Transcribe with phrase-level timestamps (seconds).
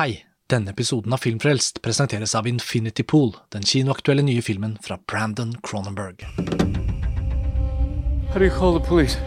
[0.00, 5.50] Hei, denne episoden av Filmfrelst presenteres av Infinity Pool, den kinoaktuelle nye filmen fra Brandon
[5.60, 6.22] Cronenberg.
[8.88, 9.18] Police?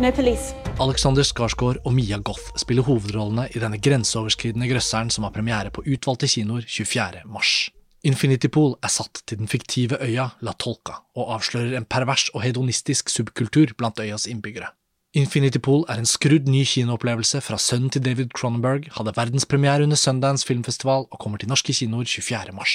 [0.00, 0.54] No police.
[0.80, 5.84] Alexander Skarsgård og Mia Goth spiller hovedrollene i denne grenseoverskridende grøsseren som har premiere på
[5.84, 7.26] utvalgte kinoer 24.
[7.28, 7.68] mars.
[8.00, 12.46] Infinity Pool er satt til den fiktive øya La Tolca og avslører en pervers og
[12.46, 14.72] hedonistisk subkultur blant øyas innbyggere.
[15.14, 19.94] Infinity Pool er en skrudd ny kinoopplevelse fra sønnen til David Cronenberg, hadde verdenspremiere under
[19.94, 22.50] Sundance filmfestival og kommer til norske kinoer 24.
[22.50, 22.72] mars.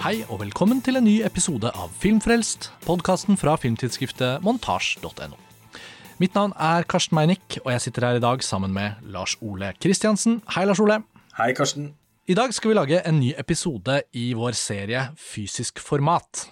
[0.00, 5.47] Hei og velkommen til en ny episode av Filmfrelst, podkasten fra filmtidsskriftet montasj.no.
[6.18, 9.68] Mitt navn er Karsten Meinick, og jeg sitter her i dag sammen med Lars Ole
[9.78, 10.40] Kristiansen.
[10.50, 10.96] Hei, Lars Ole.
[11.38, 11.92] Hei, Karsten.
[12.26, 16.48] I dag skal vi lage en ny episode i vår serie Fysisk format.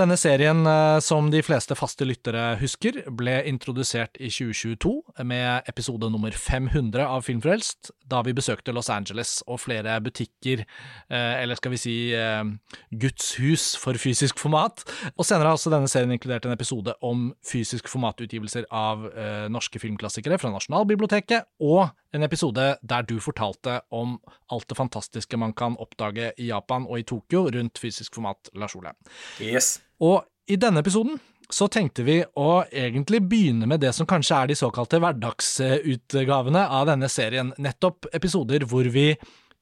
[0.00, 4.94] Denne serien, eh, som de fleste faste lyttere husker, ble introdusert i 2022
[5.28, 10.64] med episode nummer 500 av Filmfrelst, da vi besøkte Los Angeles og flere butikker,
[11.08, 14.82] eh, eller skal vi si gudshus Guds hus for fysisk format.
[15.16, 19.06] Og senere har også denne serien inkludert en episode om fysisk formatutgivelser av
[19.52, 24.18] norske filmklassikere fra Nasjonalbiblioteket, og en episode der du fortalte om
[24.52, 28.76] alt det fantastiske man kan oppdage i Japan og i Tokyo rundt fysisk format, Lars
[28.78, 28.94] Ole.
[29.40, 29.78] Yes.
[30.00, 31.20] Og i denne episoden
[31.54, 36.88] så tenkte vi å egentlig begynne med det som kanskje er de såkalte hverdagsutgavene av
[36.90, 39.12] denne serien, nettopp episoder hvor vi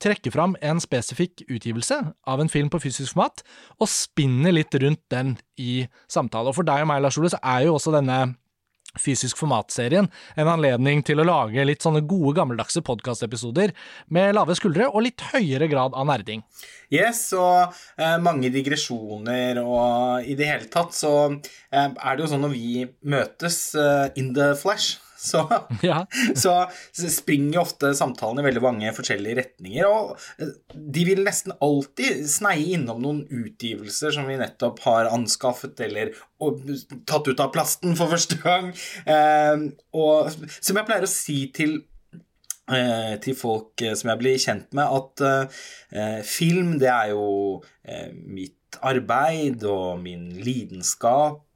[0.02, 3.42] trekker fram en spesifikk utgivelse av en film på fysisk format,
[3.82, 6.52] og spinner litt rundt den i samtale.
[6.52, 8.20] Og for deg og meg, Lars Ole, så er jo også denne
[8.98, 10.08] fysisk format-serien
[10.38, 13.74] en anledning til å lage litt sånne gode, gammeldagse podkastepisoder
[14.14, 16.44] med lave skuldre og litt høyere grad av nerding.
[16.88, 22.30] Yes, og eh, mange digresjoner, og i det hele tatt så eh, er det jo
[22.32, 25.42] sånn når vi møtes eh, in the flesh så,
[25.82, 26.06] ja.
[26.34, 26.54] så,
[27.10, 29.88] springer ofte samtalen i veldig mange forskjellige retninger.
[29.90, 35.80] Og eh, de vil nesten alltid sneie innom noen utgivelser som vi nettopp har anskaffet
[35.88, 36.14] eller
[37.08, 38.70] tatt ut av plasten for første gang.
[39.08, 39.68] Eh,
[39.98, 40.30] og
[40.60, 41.80] som jeg pleier å si til
[42.70, 47.28] eh, til folk som jeg blir kjent med, at film, det er jo
[48.28, 51.47] mitt arbeid og min lidenskap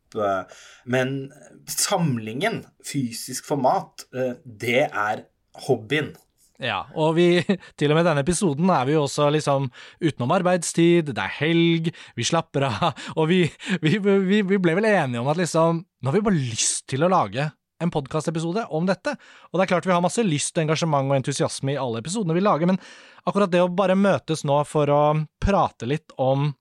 [0.84, 1.16] men
[1.70, 5.24] samlingen, fysisk format, eh, det er
[5.66, 6.12] hobbyen.
[6.62, 7.42] Ja, og vi,
[7.78, 9.70] til og med denne episoden er vi jo også liksom
[10.02, 13.42] utenom arbeidstid, det er helg, vi slapper av, og vi,
[13.82, 17.04] vi, vi, vi ble vel enige om at liksom, nå har vi bare lyst til
[17.06, 17.50] å lage
[17.82, 19.16] en podkastepisode om dette.
[19.50, 22.44] Og det er klart vi har masse lyst, engasjement og entusiasme i alle episodene vi
[22.44, 22.78] lager, men
[23.26, 25.02] akkurat det å bare møtes nå for å
[25.42, 26.52] prate litt om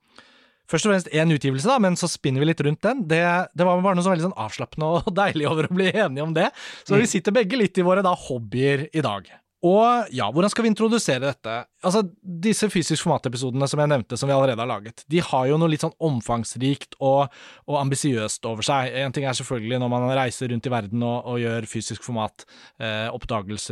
[0.72, 3.04] først og fremst én utgivelse, da, men så spinner vi litt rundt den.
[3.12, 3.22] Det,
[3.58, 6.36] det var bare noe så veldig sånn avslappende og deilig over å bli enige om
[6.38, 6.50] det.
[6.84, 7.12] Så vi mm.
[7.14, 9.30] sitter begge litt i våre da hobbyer i dag.
[9.68, 11.60] Og ja, hvordan skal vi introdusere dette?
[11.82, 15.58] Altså, Disse fysisk format-episodene som jeg nevnte, som vi allerede har laget, de har jo
[15.62, 17.32] noe litt sånn omfangsrikt og,
[17.70, 18.94] og ambisiøst over seg.
[19.02, 22.46] En ting er selvfølgelig når man reiser rundt i verden og, og gjør fysisk format,
[22.82, 23.10] eh,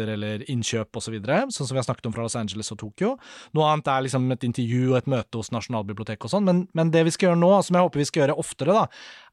[0.09, 2.77] eller innkjøp osv., så videre, sånn som vi har snakket om fra Los Angeles og
[2.83, 3.15] Tokyo.
[3.57, 6.91] Noe annet er liksom et intervju og et møte hos Nasjonalbiblioteket og sånn, men, men
[6.93, 8.83] det vi skal gjøre nå, som jeg håper vi skal gjøre oftere, da,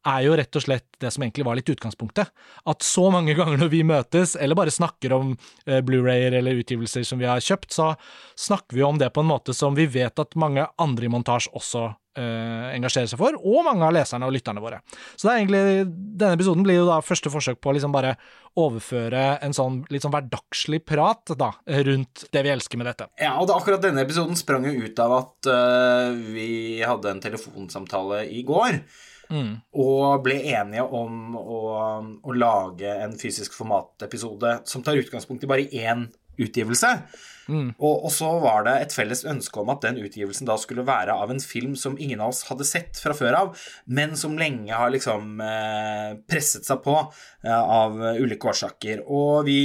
[0.07, 2.31] er jo rett og slett det som egentlig var litt utgangspunktet.
[2.71, 5.35] At så mange ganger når vi møtes, eller bare snakker om
[5.67, 7.93] eh, Blu-rayer eller utgivelser som vi har kjøpt, så
[8.39, 11.53] snakker vi om det på en måte som vi vet at mange andre i montasje
[11.55, 11.85] også
[12.19, 14.81] eh, engasjerer seg for, og mange av leserne og lytterne våre.
[15.15, 15.63] Så det er egentlig,
[16.19, 18.17] denne episoden blir jo da første forsøk på å liksom bare
[18.57, 21.53] overføre en sånn litt sånn hverdagslig prat da,
[21.89, 23.11] rundt det vi elsker med dette.
[23.21, 27.23] Ja, og det, akkurat denne episoden sprang jo ut av at uh, vi hadde en
[27.23, 28.81] telefonsamtale i går.
[29.27, 29.57] Mm.
[29.83, 31.61] Og ble enige om å,
[32.23, 36.07] å, lage en fysisk formatepisode som tar utgangspunkt i bare én
[36.39, 36.93] utgivelse.
[37.49, 37.69] Mm.
[37.79, 41.15] Og, og, så var det et felles ønske om at den utgivelsen da skulle være
[41.15, 44.75] av en film som ingen av oss hadde sett fra før av, men som lenge
[44.75, 49.07] har liksom eh, presset seg på eh, av ulike årsaker.
[49.07, 49.61] Og vi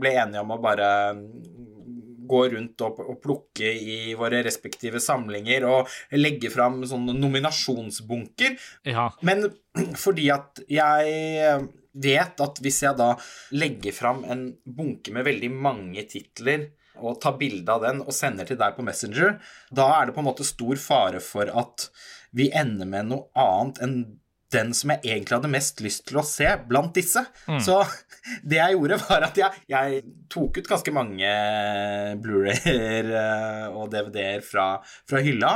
[0.00, 0.90] ble enige om å bare
[2.30, 8.56] gå rundt og, og, plukke i våre respektive samlinger og legge fram sånne nominasjonsbunker.
[8.86, 9.10] Ja.
[9.26, 9.48] Men
[10.04, 13.14] fordi at jeg vet at hvis jeg da
[13.58, 16.68] legger fram en bunke med veldig mange titler
[17.00, 19.36] og tar bilde av den og sender til deg på Messenger,
[19.74, 21.90] da er det på en måte stor fare for at
[22.36, 23.96] vi ender med noe annet enn
[24.50, 27.22] den som jeg egentlig hadde mest lyst til å se blant disse.
[27.46, 27.60] Mm.
[27.62, 27.78] Så
[28.50, 30.00] det jeg gjorde, var at jeg, jeg
[30.32, 31.34] tok ut ganske mange
[32.22, 35.54] Blu-rayer eh, og DVD-er fra, fra hylla.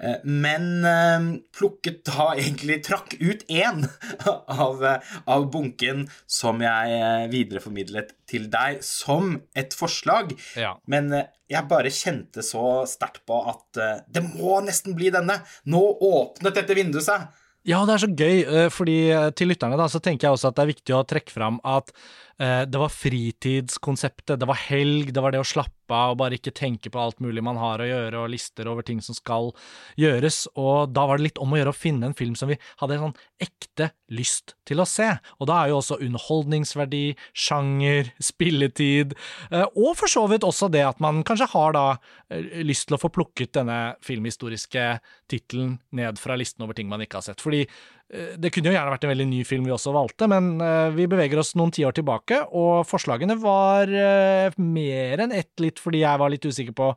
[0.00, 3.86] Eh, men eh, plukket da egentlig Trakk ut én
[4.66, 4.84] av,
[5.24, 10.34] av, bunken som jeg videreformidlet til deg som et forslag.
[10.58, 10.76] Ja.
[10.90, 11.10] Men
[11.46, 15.38] jeg bare kjente så sterkt på at det må nesten bli denne.
[15.70, 17.28] Nå åpnet dette vinduet seg.
[17.66, 18.98] Ja, det er så gøy, fordi
[19.38, 21.94] til lytterne da, så tenker jeg også at det er viktig å trekke fram at
[21.94, 26.38] Eh, det var fritidskonseptet, det var helg, det var det å slappe av og bare
[26.38, 29.52] ikke tenke på alt mulig man har å gjøre, og lister over ting som skal
[30.00, 32.58] gjøres, og da var det litt om å gjøre å finne en film som vi
[32.80, 37.04] hadde en sånn ekte lyst til å se, og da er jo også underholdningsverdi,
[37.46, 39.16] sjanger, spilletid,
[39.50, 41.86] eh, og for så vidt også det at man kanskje har da
[42.30, 44.88] eh, lyst til å få plukket denne filmhistoriske
[45.30, 47.95] tittelen ned fra listen over ting man ikke har sett, fordi Eh,
[48.38, 51.08] det kunne jo gjerne vært en veldig ny film vi også valgte, men eh, vi
[51.10, 56.22] beveger oss noen tiår tilbake, og forslagene var eh, mer enn ett litt fordi jeg
[56.22, 56.92] var litt usikker på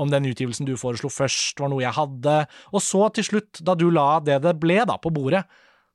[0.00, 2.36] om den utgivelsen du foreslo først, var noe jeg hadde,
[2.72, 5.44] og så til slutt, da du la det det ble da på bordet,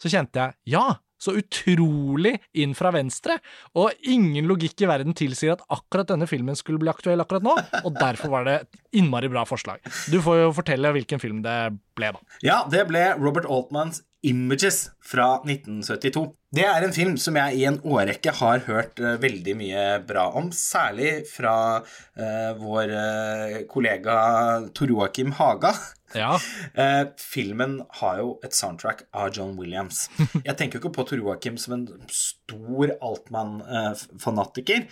[0.02, 0.86] så kjente jeg ja,
[1.22, 3.38] så utrolig inn fra venstre,
[3.80, 7.56] og ingen logikk i verden tilsier at akkurat denne filmen skulle bli aktuell akkurat nå,
[7.82, 9.82] og derfor var det et innmari bra forslag.
[10.12, 11.58] Du får jo fortelle hvilken film det
[11.98, 12.40] ble, da.
[12.46, 16.25] Ja, det ble Robert Altmans Images fra 1972.
[16.56, 20.25] Det er en film som jeg i en årrekke har hørt uh, veldig mye bra
[20.39, 24.16] om, særlig fra uh, vår uh, kollega
[24.74, 25.75] Tor Joakim Haga.
[26.16, 26.38] Ja.
[27.33, 30.06] filmen har jo et soundtrack av John Williams.
[30.48, 34.86] Jeg tenker jo ikke på Tor Joakim som en stor Altmann-fanatiker,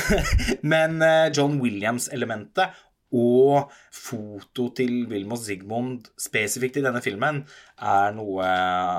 [0.72, 1.04] men
[1.36, 2.80] John Williams-elementet
[3.14, 7.42] og foto til Wilmot Sigmund spesifikt i denne filmen
[7.78, 8.48] er noe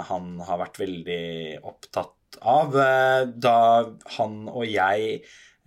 [0.09, 1.25] han har vært veldig
[1.63, 2.75] opptatt av.
[3.35, 3.57] Da
[4.17, 5.19] han og jeg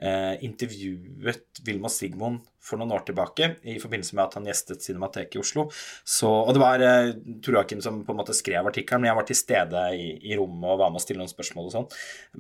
[0.03, 5.39] eh, intervjuet Wilmot Sigmund for noen år tilbake i forbindelse med at han gjestet Cinemateket
[5.39, 5.67] i Oslo.
[6.05, 7.13] Så, og det var eh,
[7.45, 10.69] Tor som på en måte skrev artikkelen, men jeg var til stede i, i, rommet
[10.75, 11.89] og var med å stille noen spørsmål og sånn.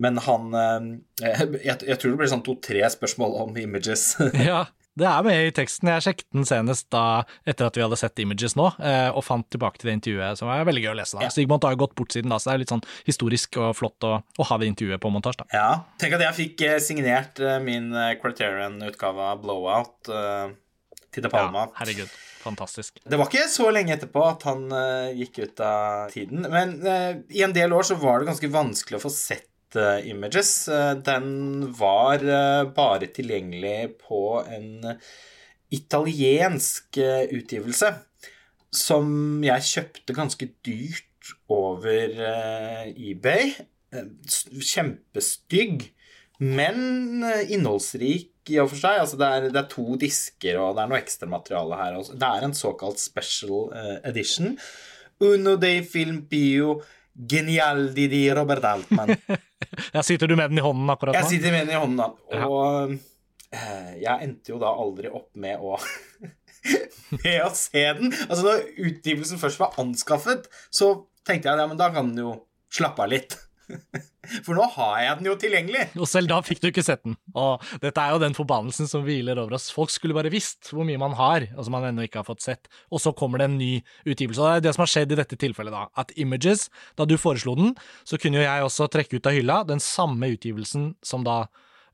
[0.04, 0.90] Men han eh,
[1.68, 4.10] jeg, jeg, tror det ble sånn to-tre spørsmål om images.
[4.50, 4.66] ja.
[4.98, 5.90] Det er med i teksten.
[5.92, 9.46] Jeg sjekket den senest da etter at vi hadde sett Images nå, eh, og fant
[9.52, 11.18] tilbake til det intervjuet, som var veldig gøy å lese.
[11.18, 11.26] da.
[11.28, 11.32] Ja.
[11.34, 14.06] Sigmund har jo gått bort siden da, så det er litt sånn historisk og flott
[14.08, 15.44] å, å ha det intervjuet på montasje.
[15.44, 15.50] da.
[15.54, 15.68] Ja,
[16.02, 17.92] tenk at jeg fikk eh, signert eh, min
[18.22, 21.68] Criterion-utgave av Blowout til De Palma.
[21.68, 22.10] Ja, herregud.
[22.42, 22.98] Fantastisk.
[23.02, 24.68] Det var ikke så lenge etterpå at han
[25.18, 26.46] gikk ut av tiden.
[26.52, 26.76] Men
[27.34, 30.68] i en del år så var det ganske vanskelig å få sett Images.
[30.68, 34.96] Eh, den var eh, bare tilgjengelig på en
[35.70, 37.92] italiensk eh, utgivelse
[38.72, 41.04] som jeg kjøpte ganske dyrt
[41.52, 42.12] over
[42.92, 43.54] eBay.
[43.88, 45.86] Kjempestygg,
[46.44, 49.00] men innholdsrik i og for seg.
[49.00, 51.96] Altså det, er, det er to disker, og det er noe ekstramateriale her.
[51.96, 52.18] Også.
[52.20, 53.72] Det er en såkalt special
[54.04, 54.52] edition.
[55.24, 56.76] Uno dei film bio
[57.18, 59.14] Genialdi di Robert Altman.
[59.94, 61.22] ja, sitter du med den i hånden akkurat nå?
[61.22, 62.14] Jeg sitter med den i hånden.
[62.46, 63.64] Og ja.
[63.98, 65.78] jeg endte jo da aldri opp med å
[67.24, 68.14] med å se den.
[68.28, 70.92] Altså, når utgivelsen først var anskaffet, så
[71.26, 72.34] tenkte jeg ja, men da kan den jo
[72.72, 73.36] slappe av litt.
[74.44, 75.84] For nå har jeg den jo tilgjengelig.
[75.96, 77.16] Og selv da fikk du ikke sett den.
[77.38, 79.70] Og dette er jo den forbannelsen som hviler over oss.
[79.74, 82.44] Folk skulle bare visst hvor mye man har, og som man ennå ikke har fått
[82.44, 82.68] sett.
[82.92, 83.70] Og så kommer det en ny
[84.04, 84.42] utgivelse.
[84.42, 85.86] Og det er det som har skjedd i dette tilfellet, da.
[86.00, 86.68] At Images,
[87.00, 87.72] da du foreslo den,
[88.08, 91.46] så kunne jo jeg også trekke ut av hylla den samme utgivelsen som da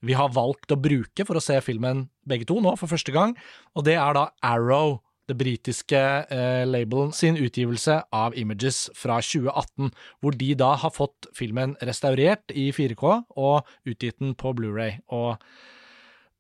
[0.05, 3.33] vi har valgt å bruke for å se filmen begge to nå for første gang,
[3.73, 4.99] og det er da Arrow
[5.31, 11.29] det britiske eh, labelen sin utgivelse av Images fra 2018, hvor de da har fått
[11.37, 13.05] filmen restaurert i 4K
[13.37, 14.99] og utgitt den på Blu-ray.
[15.15, 15.41] Og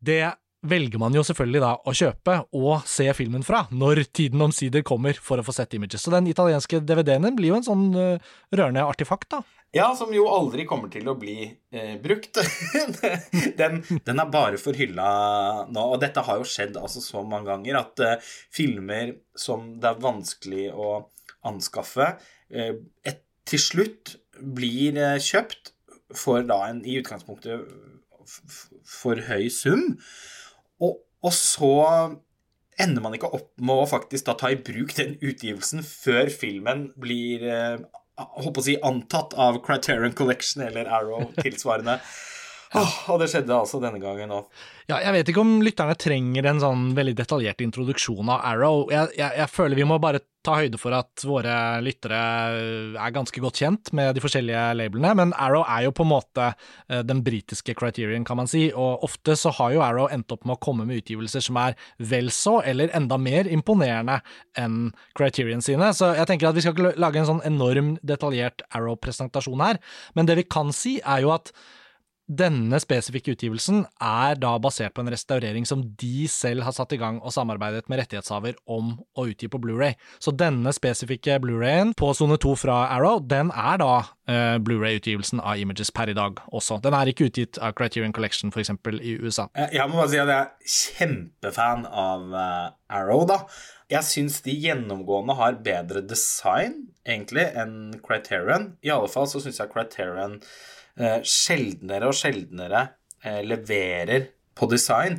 [0.04, 4.84] det velger man jo selvfølgelig da å kjøpe og se filmen fra, når tiden omsider
[4.86, 6.04] kommer for å få sett Images.
[6.04, 9.42] Så den italienske DVD-en blir jo en sånn uh, rørende artifakt, da.
[9.74, 12.38] Ja, som jo aldri kommer til å bli eh, brukt.
[13.60, 15.08] den, den, er bare for hylla
[15.66, 15.86] nå.
[15.94, 20.04] Og dette har jo skjedd altså så mange ganger at eh, filmer som det er
[20.04, 20.90] vanskelig å
[21.50, 22.14] anskaffe,
[22.54, 25.74] eh, et, til slutt blir eh, kjøpt
[26.14, 27.66] for da en i utgangspunktet
[28.86, 29.96] for høy sum.
[30.78, 31.74] Og, og så
[32.80, 36.88] ender man ikke opp med å faktisk da ta i bruk den utgivelsen før filmen
[37.00, 37.76] blir eh,
[38.18, 41.98] håper å si, antatt av Criterion Collection eller Arrow tilsvarende.
[42.74, 44.62] Oh, og det skjedde altså denne gangen òg.
[44.84, 48.82] Ja, jeg vet ikke om lytterne trenger en sånn veldig detaljert introduksjon av Arrow.
[48.92, 52.18] Jeg, jeg, jeg, føler vi må bare ta høyde for at våre lyttere
[53.00, 56.48] er ganske godt kjent med de forskjellige labelene, men Arrow er jo på en måte
[56.50, 60.44] eh, den britiske criterion, kan man si, og ofte så har jo Arrow endt opp
[60.44, 64.18] med å komme med utgivelser som er vel så, eller enda mer imponerende
[64.60, 68.66] enn criterion sine, så jeg tenker at vi skal ikke lage en sånn enorm detaljert
[68.76, 69.80] Arrow-presentasjon her,
[70.12, 71.54] men det vi kan si er jo at
[72.24, 76.98] denne spesifikke utgivelsen er da basert på en restaurering som de selv har satt i
[77.00, 79.98] gang og samarbeidet med rettighetshaver om å utgi på Blu-ray.
[80.24, 85.60] Så denne spesifikke Blu-rayen på sone 2 fra Arrow, den er da uh, Blu-ray-utgivelsen av
[85.60, 86.80] Images per i dag også.
[86.84, 88.72] Den er ikke utgitt av Criterion Collection f.eks.
[89.04, 89.50] i USA.
[89.68, 93.42] Jeg må bare si at jeg er kjempefan av uh, Arrow, da.
[93.92, 98.72] Jeg syns de gjennomgående har bedre design, egentlig, enn Criterion.
[98.80, 100.73] I alle fall så syns jeg Criterion Eh,
[101.26, 102.88] sjeldnere og sjeldnere
[103.24, 105.18] eh, leverer på design.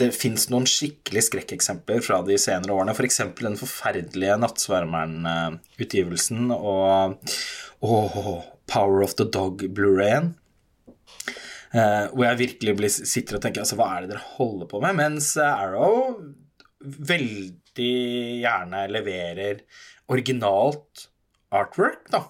[0.00, 2.94] Det fins noen skikkelig skrekkeksempler fra de senere årene.
[2.96, 3.20] F.eks.
[3.28, 7.18] For den forferdelige Nattsvermeren-utgivelsen og,
[7.84, 8.40] oh,
[8.72, 10.28] Power of the Dog Blu-rayen.
[11.72, 14.76] Uh, hvor jeg virkelig blir, sitter og tenker altså, hva er det dere holder på
[14.84, 14.92] med?
[14.98, 15.96] Mens Arrow
[16.82, 17.94] veldig
[18.42, 19.62] gjerne leverer
[20.12, 21.06] originalt
[21.52, 22.20] artwork, da.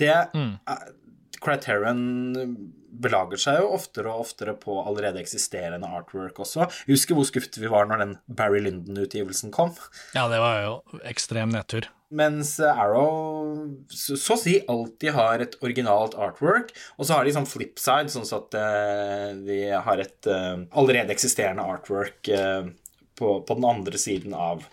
[0.00, 0.54] Det mm.
[1.40, 2.44] Criterion
[3.00, 6.66] belager seg jo oftere og oftere på allerede eksisterende artwork også.
[6.84, 9.72] Jeg husker hvor skuffet vi var når den Barry Lyndon-utgivelsen kom.
[10.16, 11.88] Ja, det var jo ekstrem nedtur.
[12.10, 13.54] Mens Arrow
[13.94, 18.26] så, å si alltid har et originalt artwork, og så har de sånn flipside, sånn
[18.34, 22.66] at uh, de har et uh, allerede eksisterende artwork uh,
[23.14, 24.66] på, på, den andre siden av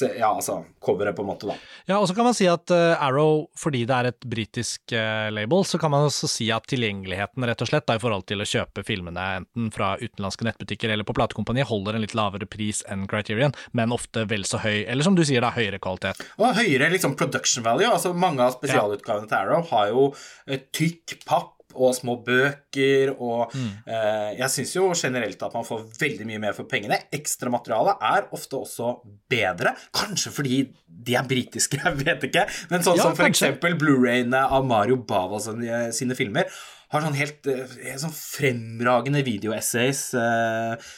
[0.00, 1.56] ja, altså coveret, på en måte, da.
[1.88, 5.28] Ja, og så kan man si at uh, Arrow, fordi det er et britisk uh,
[5.34, 8.42] label, så kan man også si at tilgjengeligheten, rett og slett, da, i forhold til
[8.42, 12.82] å kjøpe filmene enten fra utenlandske nettbutikker eller på platekompaniet, holder en litt lavere pris
[12.90, 16.22] enn Criterion, men ofte vel så høy, eller som du sier, da, høyere kvalitet.
[16.40, 17.90] Og høyere liksom production value.
[17.90, 19.32] altså Mange av spesialutgavene ja.
[19.32, 23.70] til Arrow har jo uh, tykk papp og små bøker, og mm.
[23.86, 27.00] eh, jeg syns jo generelt at man får veldig mye mer for pengene.
[27.14, 28.94] Ekstramaterialet er ofte også
[29.32, 34.44] bedre, kanskje fordi de er britiske, jeg vet ikke, men sånn ja, som eksempel Blu-rayene
[34.48, 36.50] av Mario Bava sine, sine filmer
[36.92, 40.10] har sånn helt eh, sånn fremragende videoessays.
[40.18, 40.90] Eh,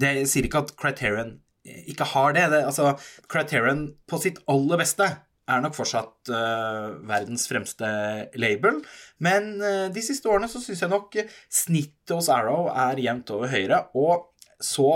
[0.00, 1.36] det sier ikke at Criterion
[1.66, 2.46] ikke har det.
[2.52, 2.94] det altså,
[3.30, 5.08] Criterion på sitt aller beste
[5.46, 7.88] er nok fortsatt uh, verdens fremste
[8.38, 8.80] label.
[9.22, 11.18] Men uh, de siste årene så syns jeg nok
[11.52, 13.84] snittet hos Arrow er jevnt over høyre.
[13.98, 14.26] Og
[14.62, 14.90] så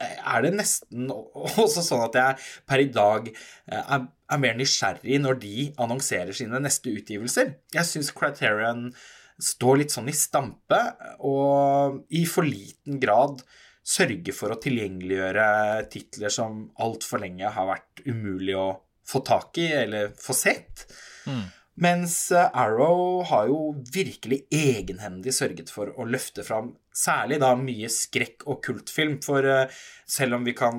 [0.00, 1.08] er det nesten
[1.64, 6.60] også sånn at jeg per i dag er, er mer nysgjerrig når de annonserer sine
[6.60, 7.54] neste utgivelser.
[7.72, 8.90] Jeg syns Criterion
[9.42, 10.78] står litt sånn i stampe,
[11.24, 13.42] og i for liten grad
[13.86, 15.48] sørger for å tilgjengeliggjøre
[15.92, 18.70] titler som altfor lenge har vært umulig å
[19.08, 20.86] få tak i eller få sett.
[21.26, 21.46] Mm.
[21.76, 27.90] Mens eh, Arrow har jo virkelig egenhendig sørget for å løfte fram særlig da mye
[27.92, 29.18] skrekk- og kultfilm.
[29.20, 29.74] For uh,
[30.08, 30.78] selv om vi kan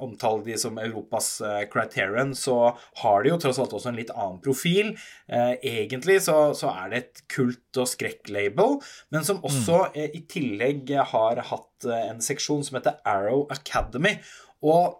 [0.00, 2.56] omtale de som Europas uh, criterion, så
[3.02, 4.94] har de jo tross alt også en litt annen profil.
[5.28, 8.78] Egentlig så, så, er det et kult- og skrekk-label,
[9.12, 10.00] men som også mm.
[10.16, 14.16] i tillegg har hatt en seksjon som heter Arrow Academy.
[14.64, 14.96] Og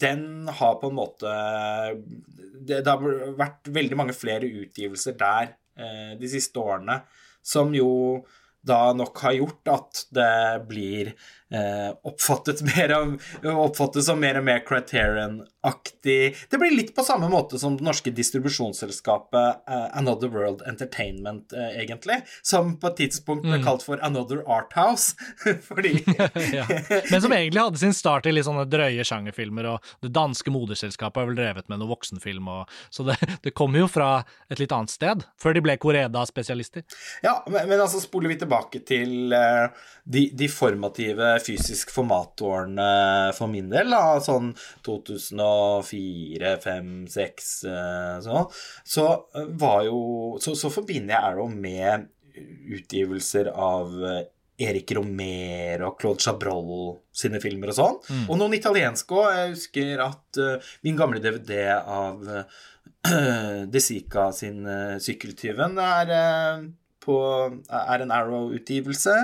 [0.00, 1.34] den har på en måte
[2.64, 7.00] det, det, har vært veldig mange flere utgivelser der eh, de siste årene,
[7.44, 8.24] som jo
[8.64, 10.34] da nok har gjort at det
[10.68, 11.12] blir
[12.02, 12.92] oppfattet, mer,
[13.54, 16.36] oppfattet som mer og mer Criterion-aktig.
[16.50, 21.80] Det blir litt på samme måte som det norske distribusjonsselskapet eh, Another World Entertainment, eh,
[21.82, 23.64] egentlig, som på et tidspunkt ble mm.
[23.66, 25.14] kalt for Another Art House,
[25.68, 25.96] fordi
[26.58, 26.66] ja.
[27.10, 31.22] Men som egentlig hadde sin start i litt sånne drøye sjangerfilmer, og det danske moderselskapet
[31.22, 34.10] har vel drevet med noe voksenfilm, og, så det, det kommer jo fra
[34.52, 36.86] et litt annet sted, før de ble Koreda-spesialister.
[37.24, 42.88] Ja, men, men, altså spoler vi tilbake til de, de formative fysisk formatårene
[43.36, 44.52] for min del, da, sånn
[44.86, 47.52] 2004, 5, 6
[48.24, 48.50] sånn,
[48.96, 50.00] så eh, var jo
[50.42, 52.08] så, så forbinder jeg Arrow med
[52.74, 54.22] utgivelser av eh,
[54.64, 57.96] Erik Romer og Claude Chabrol sine filmer og sånn.
[58.06, 58.24] Mm.
[58.28, 59.32] Og noen italienske òg.
[59.34, 62.60] Jeg husker at uh, min gamle DVD av uh,
[63.72, 69.16] De Sica sin uh, Sykkeltyven er, uh, er en Arrow-utgivelse.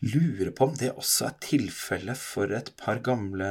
[0.00, 3.50] Lurer på om det også er tilfellet for et par gamle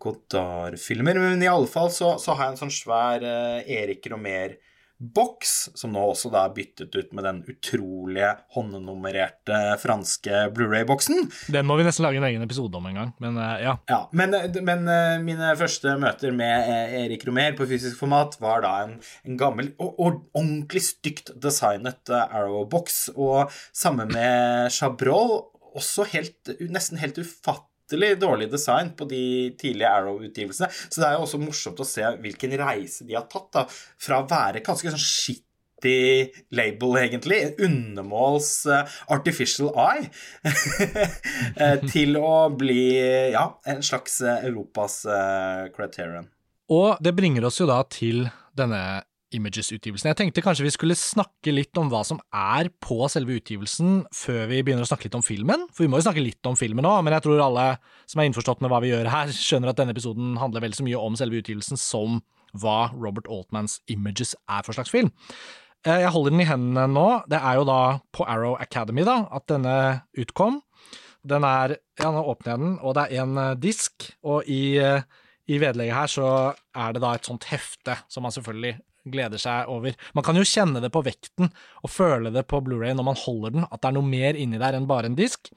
[0.00, 1.20] Godard-filmer.
[1.20, 4.56] Men i alle fall så, så har jeg en sånn svær eh, Erik Romer
[5.02, 11.26] boks, som nå også da er byttet ut med den utrolige håndnummererte franske Blu-ray-boksen.
[11.52, 13.76] Den må vi nesten lage en egen episode om en gang, men eh, ja.
[13.90, 18.62] ja men, men eh, mine første møter med uh, Erik Romer på fysisk format var
[18.64, 18.96] da en,
[19.26, 25.40] en gammel og, og, ordentlig stygt designet Arrow-boks, og sammen med Chabrol
[25.78, 29.22] også helt, nesten helt ufattelig dårlig design på de
[29.60, 30.70] tidlige Arrow-utgivelsene.
[30.72, 33.64] Så det er jo også morsomt å se hvilken reise de har tatt, da,
[34.00, 35.96] fra å være ganske sånn shitty
[36.56, 37.40] label, egentlig.
[37.60, 40.10] Undermåls uh, artificial eye.
[41.52, 42.96] Eh, til å bli
[43.34, 46.30] ja, en slags uh, Europas uh, criterion.
[46.72, 48.24] Og det bringer oss jo da til
[48.56, 49.02] denne
[49.36, 50.10] Images-utgivelsen.
[50.10, 54.44] Jeg tenkte kanskje vi skulle snakke litt om hva som er på selve utgivelsen, før
[54.50, 55.66] vi begynner å snakke litt om filmen.
[55.72, 57.66] For vi må jo snakke litt om filmen òg, men jeg tror alle
[58.10, 60.86] som er innforstått med hva vi gjør her, skjønner at denne episoden handler vel så
[60.86, 62.20] mye om selve utgivelsen som
[62.62, 65.08] hva Robert Altmans Images er for slags film.
[65.86, 67.08] Eh, jeg holder den i hendene nå.
[67.32, 67.80] Det er jo da
[68.14, 69.76] på Arrow Academy da, at denne
[70.18, 70.62] utkom.
[71.22, 74.76] Den er Ja, nå åpner jeg den, og det er en eh, disk, og i
[74.82, 75.04] eh,
[75.50, 78.76] i vedlegget her så er det da et sånt hefte som man selvfølgelig
[79.08, 79.96] gleder seg over.
[80.16, 81.50] Man kan jo kjenne det på vekten
[81.82, 84.60] og føle det på Blu-ray når man holder den, at det er noe mer inni
[84.62, 85.52] der enn bare en disk.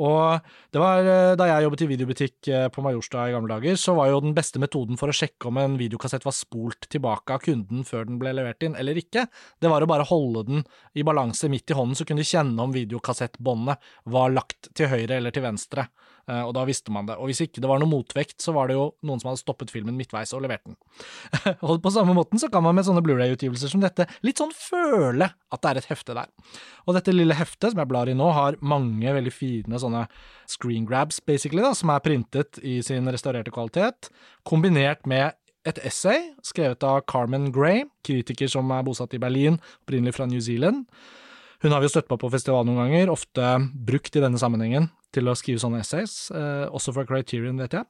[0.00, 3.76] Og det var eh, da jeg jobbet i videobutikk eh, på Majorstua i gamle dager,
[3.80, 7.36] så var jo den beste metoden for å sjekke om en videokassett var spolt tilbake
[7.36, 9.26] av kunden før den ble levert inn, eller ikke,
[9.60, 10.64] det var å bare holde den
[10.96, 15.18] i balanse midt i hånden, så kunne du kjenne om videokassettbåndet var lagt til høyre
[15.18, 15.90] eller til venstre.
[16.30, 17.16] Eh, og da visste man det.
[17.18, 19.72] Og hvis ikke det var noe motvekt, så var det jo noen som hadde stoppet
[19.72, 20.76] filmen midtveis og levert den.
[21.66, 25.30] og på samme måten så kan man med sånne Blu-ray-utgivelser som dette litt sånn føle
[25.30, 26.30] at det er et hefte der.
[26.86, 30.06] Og dette lille heftet som jeg blar i nå, har mange veldig fine sånne
[30.50, 34.10] screen grabs, basically, da, som er printet i sin restaurerte kvalitet,
[34.46, 35.34] kombinert med
[35.68, 40.40] et essay skrevet av Carmen Gray, kritiker som er bosatt i Berlin, opprinnelig fra New
[40.40, 40.86] Zealand.
[41.60, 44.88] Hun har vi jo støtt på på festival noen ganger, ofte brukt i denne sammenhengen
[45.14, 47.88] til å skrive sånne essays, eh, også fra Criterion, vet jeg.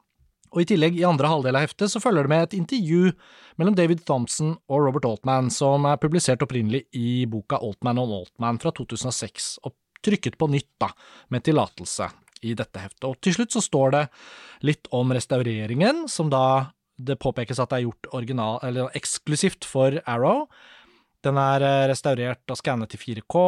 [0.51, 3.13] Og I tillegg, i andre halvdel av heftet, så følger det med et intervju
[3.61, 8.59] mellom David Thompson og Robert Altman, som er publisert opprinnelig i boka Altman on Altman
[8.59, 10.91] fra 2006, og trykket på nytt, da,
[11.31, 12.09] med tillatelse
[12.43, 13.07] i dette heftet.
[13.07, 14.05] Og til slutt så står det
[14.67, 20.01] litt om restaureringen, som da det påpekes at det er gjort original, eller eksklusivt for
[20.09, 20.49] Arrow,
[21.27, 23.41] den er eh, restaurert og skannet i 4K,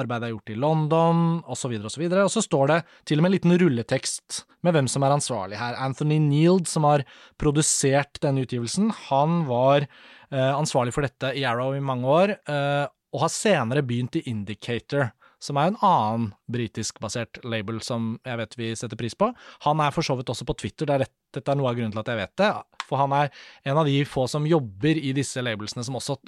[0.00, 2.06] arbeidet er gjort i London, osv., osv.
[2.08, 5.14] Og, og så står det til og med en liten rulletekst med hvem som er
[5.14, 5.78] ansvarlig her.
[5.78, 7.06] Anthony Neild, som har
[7.40, 12.84] produsert denne utgivelsen, han var eh, ansvarlig for dette i Arrow i mange år, eh,
[13.10, 18.56] og har senere begynt i Indicator som er en annen britisk-basert label som jeg vet
[18.60, 19.30] vi setter pris på.
[19.64, 21.78] Han er for så vidt også på Twitter, det er rett, dette er noe av
[21.78, 22.50] grunnen til at jeg vet det.
[22.84, 23.30] For han er
[23.70, 26.18] en av de få som jobber i disse labelsene, som også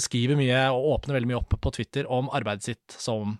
[0.00, 3.36] skriver mye og åpner veldig mye opp på Twitter om arbeidet sitt som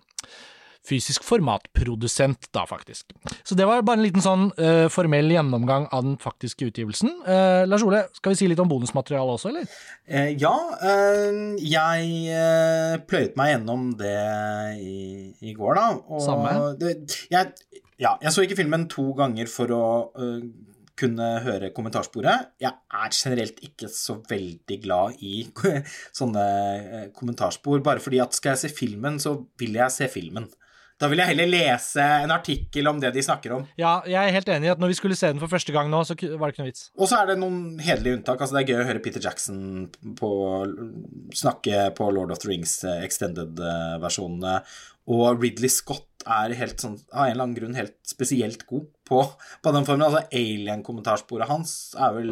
[0.87, 3.11] fysisk formatprodusent, da, faktisk.
[3.43, 7.11] Så det var bare en liten sånn uh, formell gjennomgang av den faktiske utgivelsen.
[7.27, 9.67] Uh, Lars Ole, skal vi si litt om bonusmaterialet også, eller?
[10.07, 10.53] Uh, ja,
[11.59, 14.15] jeg pløyet meg gjennom det
[14.79, 15.01] i,
[15.43, 15.89] i går, da.
[16.07, 16.55] Og Samme.
[16.79, 16.95] Det,
[17.33, 19.85] jeg, ja, jeg så ikke filmen to ganger for å
[20.97, 22.53] kunne høre kommentarsporet.
[22.61, 25.41] Jeg er generelt ikke så veldig glad i
[26.19, 26.45] sånne
[26.77, 30.49] eh, kommentarspor, bare fordi at skal jeg se filmen, så vil jeg se filmen.
[30.97, 33.65] Da vil jeg heller lese en artikkel om det de snakker om.
[33.77, 35.91] Ja, jeg er helt enig i at når vi skulle se den for første gang
[35.93, 36.87] nå, så var det ikke noe vits.
[36.97, 38.41] Og så er det noen hederlige unntak.
[38.41, 39.59] Altså, det er gøy å høre Peter Jackson
[40.17, 40.31] på,
[41.37, 44.57] snakke på Lord of the Rings eh, extended-versjonene.
[45.13, 49.21] Og Ridley Scott er helt sånn, av en eller annen grunn helt spesielt god på,
[49.63, 50.07] på den formen.
[50.07, 52.31] Altså Alien-kommentarsporet hans er vel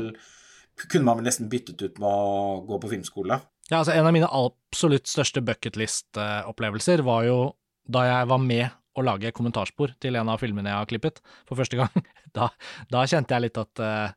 [0.92, 3.40] kunne man vel nesten byttet ut med å gå på filmskole.
[3.70, 7.38] Ja, altså En av mine absolutt største bucketlist-opplevelser var jo
[7.86, 11.60] da jeg var med å lage kommentarspor til en av filmene jeg har klippet for
[11.60, 11.92] første gang.
[12.36, 12.50] Da,
[12.92, 14.10] da kjente jeg litt at uh,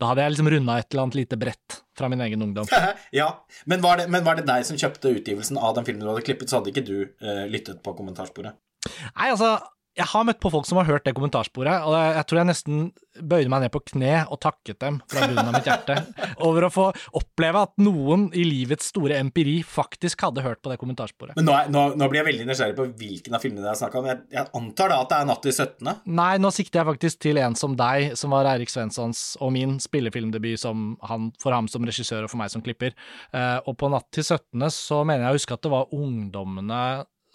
[0.00, 2.70] da hadde jeg liksom runda et eller annet lite brett fra min egen ungdom.
[3.18, 3.26] ja,
[3.68, 6.24] men var, det, men var, det, deg som kjøpte utgivelsen av den filmen du hadde
[6.24, 8.56] klippet, så hadde ikke du uh, lyttet på kommentarsporet?
[8.86, 9.56] Nei, altså,
[9.98, 12.82] jeg har møtt på folk som har hørt det kommentarsporet, og jeg tror jeg nesten
[13.18, 15.96] bøyde meg ned på kne og takket dem fra bunnen av mitt hjerte
[16.46, 16.84] over å få
[17.18, 21.34] oppleve at noen i livets store empiri faktisk hadde hørt på det kommentarsporet.
[21.38, 23.80] Men nå, er, nå, nå blir jeg veldig nysgjerrig på hvilken av filmene det er
[23.82, 24.08] snakk om.
[24.12, 25.92] Jeg, jeg, antar da at det er Natt til 17.?
[26.20, 29.76] Nei, nå sikter jeg faktisk til en som deg, som var Eirik Svenssons og min
[29.82, 30.68] spillefilmdebut
[31.10, 32.94] han, for ham som regissør og for meg som klipper.
[33.34, 34.62] Uh, og på Natt til 17.
[34.70, 36.82] så mener jeg å huske at det var ungdommene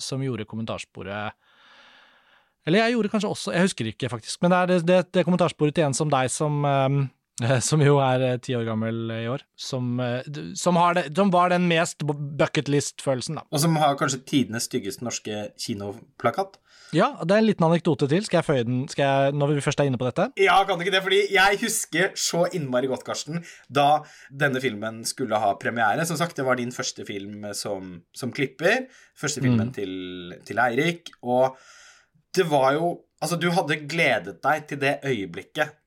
[0.04, 1.34] som gjorde kommentarsporet
[2.64, 4.40] eller jeg gjorde kanskje også Jeg husker ikke, faktisk.
[4.40, 7.02] Men det er det, det, det kommentarsporet til en som deg som um,
[7.68, 9.44] Som jo er ti år gammel i år.
[9.58, 9.98] Som,
[10.60, 13.46] som, det, som var den mest bucketlist-følelsen, da.
[13.50, 16.60] Og som har kanskje tidenes styggeste norske kinoplakat.
[16.94, 18.26] Ja, det er en liten anekdote til.
[18.26, 20.28] Skal jeg føye den skal jeg, når vi først er inne på dette?
[20.42, 21.04] Ja, kan du ikke det?
[21.06, 26.06] Fordi jeg husker så innmari godt, Karsten, da denne filmen skulle ha premiere.
[26.10, 28.86] Som sagt, det var din første film som, som klipper.
[29.20, 29.76] Første filmen mm.
[29.78, 29.96] til,
[30.48, 31.16] til Eirik.
[31.22, 31.58] Og
[32.36, 35.78] det var jo Altså, du hadde gledet deg til det øyeblikket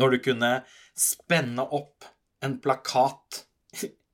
[0.00, 0.52] når du kunne
[0.96, 2.06] spenne opp
[2.40, 3.42] en plakat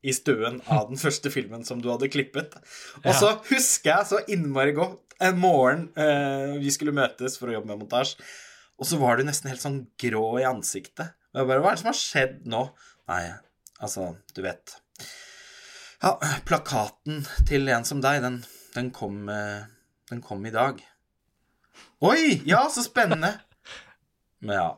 [0.03, 2.57] i stuen av den første filmen som du hadde klippet.
[3.05, 7.57] Og så husker jeg så innmari godt en morgen eh, vi skulle møtes for å
[7.57, 8.21] jobbe med montasje,
[8.81, 11.15] og så var du nesten helt sånn grå i ansiktet.
[11.33, 12.63] Og jeg bare Hva er det som har skjedd nå?
[13.13, 13.23] Nei,
[13.81, 14.75] altså, du vet
[16.03, 16.17] Ja,
[16.49, 18.43] plakaten til en som deg, den,
[18.75, 19.65] den kom eh,
[20.11, 20.83] Den kom i dag.
[22.05, 22.43] Oi!
[22.45, 23.37] Ja, så spennende.
[24.45, 24.71] Men ja.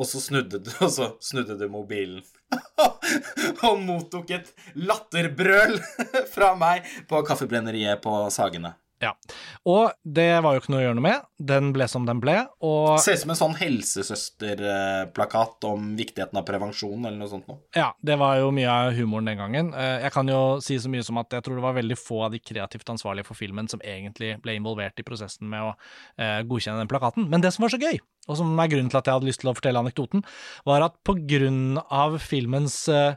[0.00, 2.24] Og så snudde du, og så snudde du mobilen.
[3.68, 5.76] og mottok et latterbrøl
[6.34, 8.72] fra meg på kaffebrenneriet på Sagene.
[9.00, 9.14] Ja.
[9.64, 11.22] Og det var jo ikke noe å gjøre noe med.
[11.50, 12.34] Den ble som den ble,
[12.66, 17.62] og Ser ut som en sånn helsesøsterplakat om viktigheten av prevensjon, eller noe sånt noe.
[17.76, 19.72] Ja, det var jo mye av humoren den gangen.
[19.72, 22.20] Eh, jeg kan jo si så mye som at jeg tror det var veldig få
[22.28, 26.44] av de kreativt ansvarlige for filmen som egentlig ble involvert i prosessen med å eh,
[26.44, 27.28] godkjenne den plakaten.
[27.32, 27.96] Men det som var så gøy,
[28.28, 30.28] og som er grunnen til at jeg hadde lyst til å fortelle anekdoten,
[30.68, 33.16] var at på grunn av filmens eh,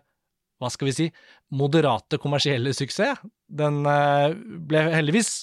[0.64, 1.12] hva skal vi si,
[1.52, 3.20] moderate kommersielle suksess.
[3.52, 5.42] Den ble heldigvis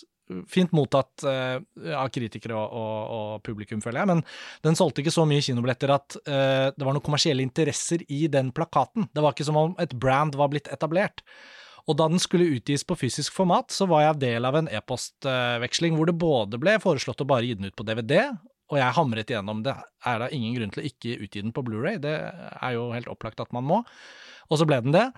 [0.50, 1.60] fint mottatt uh,
[1.96, 4.24] av kritikere og, og, og, publikum, føler jeg, men
[4.66, 8.52] den solgte ikke så mye kinobilletter at uh, det var noen kommersielle interesser i den
[8.56, 9.08] plakaten.
[9.14, 11.24] Det var ikke som om et brand var blitt etablert.
[11.88, 15.96] Og da den skulle utgis på fysisk format, så var jeg del av en e-postveksling
[15.98, 18.28] hvor det både ble foreslått å bare gi den ut på DVD,
[18.70, 19.74] og jeg hamret igjennom det.
[20.06, 21.98] Er da ingen grunn til å ikke utgi den på Blu-ray?
[22.02, 23.80] Det er jo helt opplagt at man må.
[24.50, 25.08] Og så ble den det.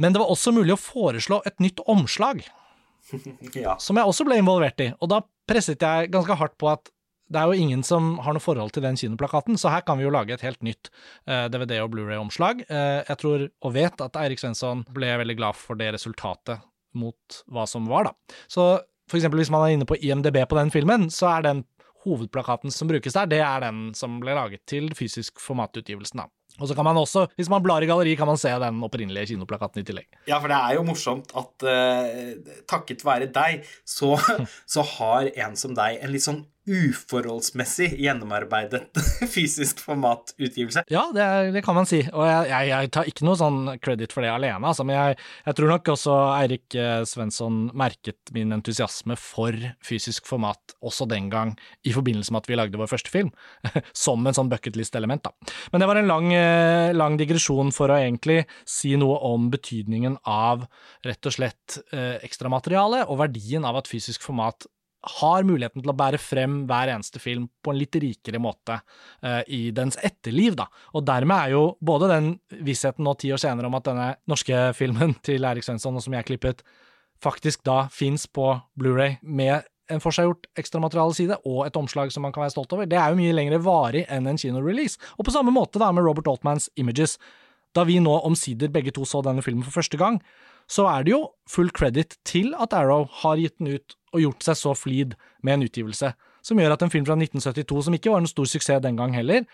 [0.00, 2.40] Men det var også mulig å foreslå et nytt omslag.
[3.64, 3.76] ja.
[3.80, 4.90] som jeg også ble involvert i.
[5.00, 6.90] Og da presset jeg ganske hardt på at
[7.30, 10.02] det er jo ingen som har noe forhold til den kinoplakaten, så her kan vi
[10.02, 10.90] jo lage et helt nytt
[11.30, 12.64] eh, DVD- og Blu-ray-omslag.
[12.66, 16.64] Uh, jeg tror og vet at Eirik Svensson ble veldig glad for det resultatet
[16.98, 18.40] mot hva som var, da.
[18.50, 18.64] Så
[19.10, 21.62] for eksempel hvis man er inne på IMDb på den filmen, så er den
[22.02, 26.30] hovedplakaten som brukes der, det er den som ble laget til fysisk formatutgivelsen, da.
[26.58, 29.32] Og så kan man også, hvis man blar i galleri, kan man se den opprinnelige
[29.32, 30.08] kinoplakaten i tillegg.
[30.28, 34.16] Ja, for det er jo morsomt at uh, takket være deg, så,
[34.74, 39.00] så har en som deg en litt sånn uforholdsmessig gjennomarbeidet
[39.34, 40.84] fysisk formatutgivelse.
[40.92, 44.14] Ja, det, det, kan man si, og jeg, jeg, jeg, tar ikke noe sånn credit
[44.14, 48.54] for det alene, altså, men jeg, jeg, tror nok også Eirik eh, Svensson merket min
[48.56, 51.54] entusiasme for fysisk format også den gang,
[51.86, 53.32] i forbindelse med at vi lagde vår første film,
[54.06, 55.54] som en sånn bucketlist-element, da.
[55.72, 60.20] Men det var en lang, eh, lang digresjon for å egentlig si noe om betydningen
[60.28, 60.66] av
[61.06, 64.68] rett og slett eh, ekstramateriale og verdien av at fysisk format
[65.00, 69.40] har muligheten til å bære frem hver eneste film på en litt rikere måte uh,
[69.48, 70.66] i dens etterliv, da.
[70.92, 72.30] Og dermed er jo både den
[72.66, 76.16] vissheten nå ti år senere om at denne norske filmen til Erik Svensson, og som
[76.16, 76.64] jeg klippet,
[77.20, 82.44] faktisk da fins på Blu-ray med en forseggjort ekstramaterialeside og et omslag som man kan
[82.44, 85.00] være stolt over, det er jo mye lengre varig enn en kinorelease.
[85.18, 87.16] Og på samme måte da med Robert Altmans Images.
[87.74, 90.20] Da vi nå omsider begge to så denne filmen for første gang,
[90.70, 94.46] så er det jo full credit til at Arrow har gitt den ut og gjort
[94.46, 96.12] seg så flid med en utgivelse,
[96.46, 99.14] som gjør at en film fra 1972, som ikke var en stor suksess den gang
[99.14, 99.44] heller,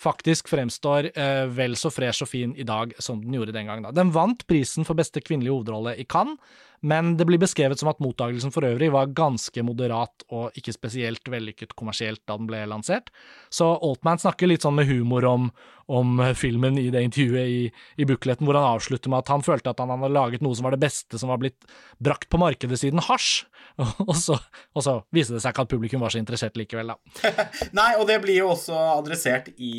[0.00, 3.82] faktisk fremstår eh, vel så fresh og fin i dag som den gjorde den gang.
[3.84, 3.92] Da.
[3.92, 6.40] Den vant prisen for beste kvinnelige hovedrolle i Cannes,
[6.80, 11.28] men det blir beskrevet som at mottagelsen for øvrig var ganske moderat og ikke spesielt
[11.28, 13.10] vellykket kommersielt da den ble lansert.
[13.52, 15.50] Så Altman snakker litt sånn med humor om,
[15.92, 17.60] om filmen i det intervjuet i,
[18.00, 20.68] i bukletten, hvor han avslutter med at han følte at han hadde laget noe som
[20.68, 21.68] var det beste som var blitt
[22.00, 23.44] brakt på markedet siden hasj,
[24.08, 24.36] og så,
[24.76, 27.32] og så viste det seg ikke at publikum var så interessert likevel, da.
[27.78, 29.74] Nei, og det blir jo også adressert i,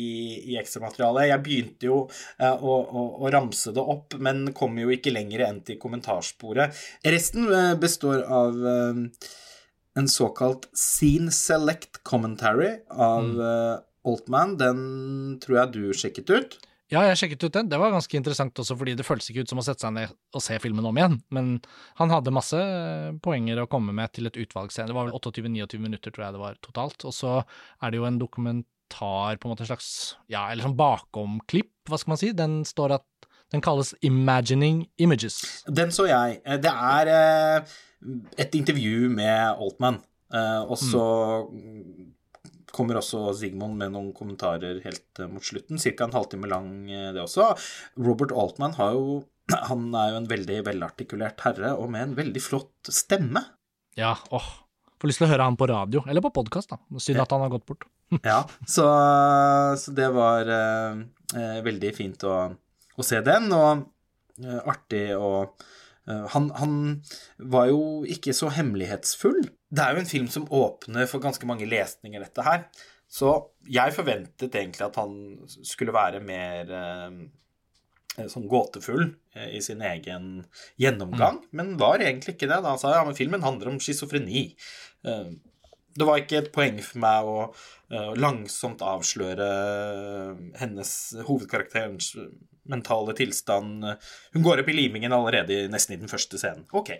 [0.52, 1.28] i ekstramaterialet.
[1.30, 5.46] Jeg begynte jo uh, å, å, å ramse det opp, men kom jo ikke lenger
[5.48, 6.82] enn til kommentarsporet.
[7.04, 9.00] Resten eh, består av eh,
[9.98, 13.40] en såkalt Scene Select Commentary av mm.
[13.40, 14.56] Eh, Altman.
[14.58, 14.78] Den
[15.42, 16.56] tror jeg du sjekket ut.
[16.92, 17.68] Ja, jeg sjekket ut den.
[17.72, 20.10] Det var ganske interessant også, fordi det føltes ikke ut som å sette seg ned
[20.36, 21.14] og se filmen om igjen.
[21.32, 21.54] Men
[22.00, 22.58] han hadde masse
[23.24, 26.42] poenger å komme med til et utvalg Det var vel 28-29 minutter, tror jeg det
[26.42, 27.06] var totalt.
[27.08, 27.38] Og så
[27.80, 29.88] er det jo en dokumentar, på en måte en slags
[30.28, 32.34] ja, eller sånn bakomklipp, hva skal man si.
[32.36, 33.06] Den står at
[33.52, 35.42] den kalles Imagining Images.
[35.68, 36.40] Den så jeg.
[36.46, 37.74] Eh, det er eh,
[38.40, 40.00] et intervju med Altman,
[40.32, 41.04] eh, og så
[41.50, 42.08] mm.
[42.72, 45.80] kommer også Sigmund med noen kommentarer helt mot slutten.
[45.82, 46.08] Ca.
[46.08, 47.52] en halvtime lang, det også.
[48.00, 49.20] Robert Altman har jo
[49.68, 53.44] han er jo en veldig velartikulert herre, og med en veldig flott stemme.
[53.98, 54.50] Ja, åh.
[55.02, 56.78] Får lyst til å høre han på radio, eller på podkast, da.
[57.02, 57.84] Synd at han har gått bort.
[58.22, 58.86] ja, så,
[59.80, 62.36] så, det var eh, veldig fint å,
[63.02, 63.84] å, se den, og
[64.42, 66.78] eh, artig å eh, han, han,
[67.52, 69.42] var jo ikke så hemmelighetsfull.
[69.72, 72.66] Det er jo en film som åpner for ganske mange lesninger, dette her.
[73.12, 73.34] Så
[73.68, 75.14] jeg forventet egentlig at han
[75.68, 77.22] skulle være mer eh,
[78.20, 80.42] Eh, sånn gåtefull eh, i sin egen
[80.80, 81.52] gjennomgang, mm.
[81.56, 82.60] men var egentlig ikke det.
[82.60, 84.50] Da han sa ja, men filmen handler om schizofreni.
[85.08, 85.30] Eh,
[85.96, 87.38] det var ikke et poeng for meg å
[88.16, 89.46] langsomt avsløre
[90.56, 90.92] hennes
[91.28, 92.14] hovedkarakterens
[92.72, 93.84] mentale tilstand
[94.34, 96.64] Hun går opp i limingen allerede nesten i den første scenen.
[96.72, 96.94] Ok.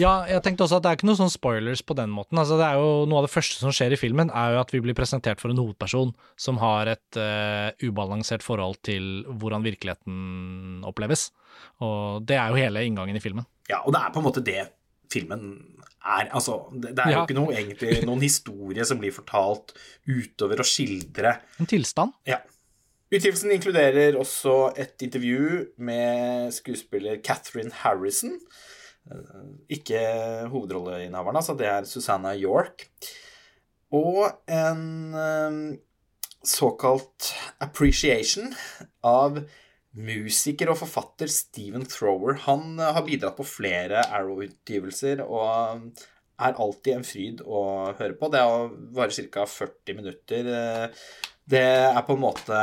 [0.00, 2.40] Ja, jeg tenkte også at det er ikke noen sånn spoilers på den måten.
[2.40, 4.72] Altså, det er jo Noe av det første som skjer i filmen, er jo at
[4.74, 10.84] vi blir presentert for en hovedperson som har et uh, ubalansert forhold til hvordan virkeligheten
[10.88, 11.30] oppleves.
[11.84, 13.46] Og det er jo hele inngangen i filmen.
[13.70, 14.62] Ja, og det er på en måte det
[15.10, 15.44] filmen
[16.00, 16.28] er.
[16.28, 17.18] Altså, det, det er ja.
[17.18, 19.74] jo ikke noe, egentlig, noen historie som blir fortalt
[20.08, 22.16] utover å skildre En tilstand.
[22.28, 22.40] Ja.
[23.10, 28.36] Utgivelsen inkluderer også et intervju med skuespiller Catherine Harrison.
[29.10, 29.46] Eh,
[29.78, 30.02] ikke
[30.52, 31.56] hovedrolleinnehaveren, altså.
[31.58, 32.86] Det er Susanna York.
[33.90, 34.84] Og en
[35.18, 35.58] eh,
[36.46, 38.54] såkalt appreciation
[39.02, 39.42] av
[39.90, 42.38] musiker og forfatter Stephen Thrower.
[42.46, 45.90] Han eh, har bidratt på flere Arrow-utgivelser og
[46.40, 47.64] er alltid en fryd å
[47.98, 48.30] høre på.
[48.30, 48.46] Det
[48.94, 49.50] varer ca.
[49.50, 50.54] 40 minutter.
[51.50, 52.58] Det er på en måte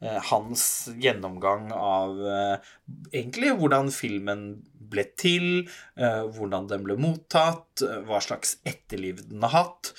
[0.00, 0.64] eh, hans
[0.98, 2.70] gjennomgang av eh,
[3.12, 4.48] egentlig hvordan filmen
[4.90, 5.68] ble til,
[6.00, 9.92] eh, hvordan den ble mottatt, hva slags etterliv den har hatt,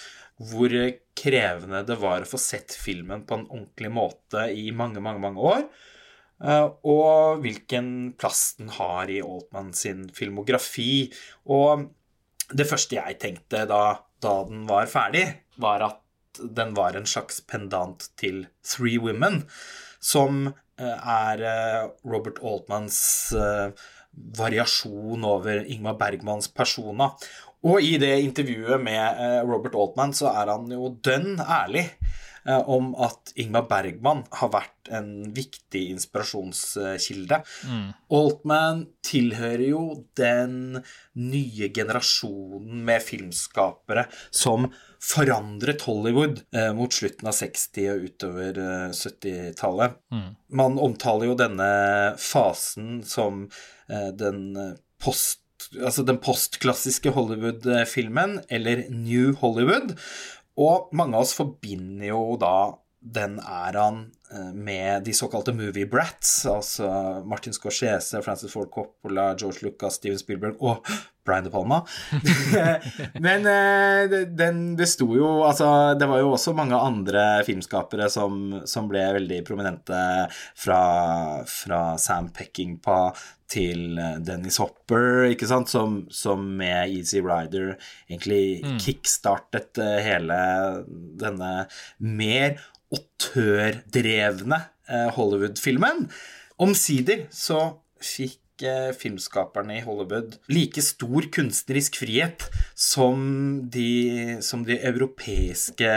[0.52, 0.74] hvor
[1.16, 5.48] krevende det var å få sett filmen på en ordentlig måte i mange, mange, mange
[5.54, 5.66] år.
[6.90, 11.12] Og hvilken plass den har i Altman sin filmografi.
[11.54, 11.84] Og
[12.50, 13.84] det første jeg tenkte da,
[14.18, 15.28] da den var ferdig,
[15.62, 16.01] var at
[16.40, 19.44] den var en slags pendant til Three Women,
[20.00, 20.48] som
[20.80, 23.00] eh, er eh, Robert Altmans
[23.38, 23.74] eh,
[24.38, 27.12] variasjon over Ingmar Bergmans persona.
[27.62, 31.84] Og i det intervjuet med Robert Altman så er han jo dønn ærlig
[32.46, 37.42] om at Ingmar Bergman har vært en viktig inspirasjonskilde.
[37.70, 37.90] Mm.
[38.18, 39.84] Altman tilhører jo
[40.18, 40.82] den
[41.22, 44.70] nye generasjonen med filmskapere som
[45.02, 49.98] forandret Hollywood eh, mot slutten av 60- og utover eh, 70-tallet.
[50.14, 50.28] Mm.
[50.62, 51.72] Man omtaler jo denne
[52.22, 53.48] fasen som
[53.90, 54.44] eh, den
[55.02, 55.40] post
[55.78, 59.94] altså den postklassiske Hollywood-filmen, eller New Hollywood.
[60.62, 62.56] Og mange av oss forbinder jo da
[63.02, 66.88] den æraen eh, med de såkalte movie brats, altså
[67.26, 70.86] Martin Scorsese, Francis Ford Coppola, George Lucas, Steven Spielberg og
[71.26, 71.82] Brian De Palma.
[73.26, 78.90] Men eh, den besto jo Altså, det var jo også mange andre filmskapere som, som
[78.90, 80.02] ble veldig prominente
[80.58, 80.82] fra,
[81.50, 83.18] fra Sam Peckinpah
[83.52, 87.74] til eh, Dennis Hopper, ikke sant, som, som med Easy Rider
[88.10, 88.78] egentlig mm.
[88.82, 90.38] kickstartet hele
[91.22, 91.52] denne
[91.98, 96.08] mer autørdrevne uh, Hollywood-filmen.
[96.62, 97.64] Omsider så
[98.02, 98.38] fikk
[98.94, 102.44] filmskaperne i Hollywood like stor kunstnerisk frihet
[102.78, 103.24] som
[103.74, 105.90] de, som de europeiske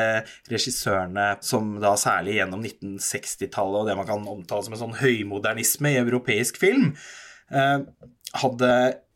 [0.49, 5.93] regissørene, som da særlig gjennom 1960-tallet og det man kan omtale som en sånn høymodernisme
[5.93, 6.95] i europeisk film,
[7.53, 7.81] Eh,
[8.35, 8.71] hadde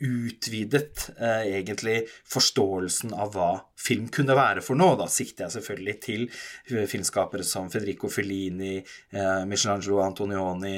[0.04, 4.98] utvidet eh, egentlig forståelsen av hva film kunne være for noe.
[5.00, 10.76] Da sikter jeg selvfølgelig til eh, filmskapere som Federico Fellini, eh, Michelangelo Antonioni,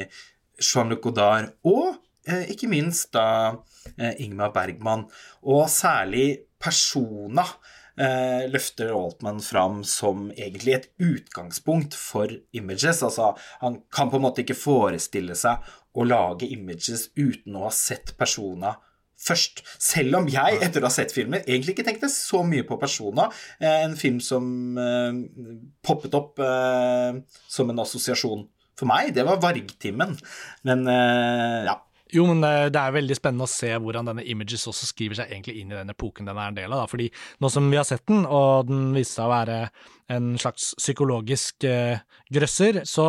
[0.61, 1.98] Jean-Luc Godard og
[2.29, 3.26] eh, ikke minst da
[3.96, 5.07] eh, Ingmar Bergman.
[5.44, 7.44] Og særlig Persona
[8.00, 13.03] eh, løfter Altman fram som egentlig et utgangspunkt for images.
[13.07, 15.64] Altså, han kan på en måte ikke forestille seg
[15.96, 18.76] å lage images uten å ha sett persona
[19.20, 19.62] først.
[19.81, 23.29] Selv om jeg, etter å ha sett filmen, egentlig ikke tenkte så mye på Persona.
[23.61, 25.20] Eh, en film som eh,
[25.85, 28.46] poppet opp eh, som en assosiasjon
[28.81, 29.12] for meg.
[29.16, 30.16] Det var Vargtimen.
[30.68, 31.76] Men eh, ja.
[32.12, 35.31] Jo, men eh, det er veldig spennende å se hvordan denne Images også skriver seg
[35.31, 36.85] egentlig inn i den epoken den er en del av.
[36.85, 36.90] Da.
[36.90, 37.09] Fordi
[37.42, 39.59] nå som vi har sett den, og den viste seg å være
[40.11, 42.03] en slags psykologisk eh,
[42.35, 43.07] grøsser, så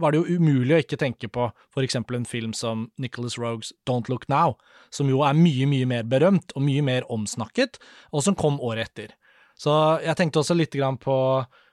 [0.00, 1.48] var det jo umulig å ikke tenke på
[1.80, 4.58] eksempel en film som Nicholas Rogues Don't Look Now,
[4.92, 7.80] som jo er mye, mye mer berømt og mye mer omsnakket,
[8.12, 9.16] og som kom året etter.
[9.58, 11.16] Så jeg tenkte også litt på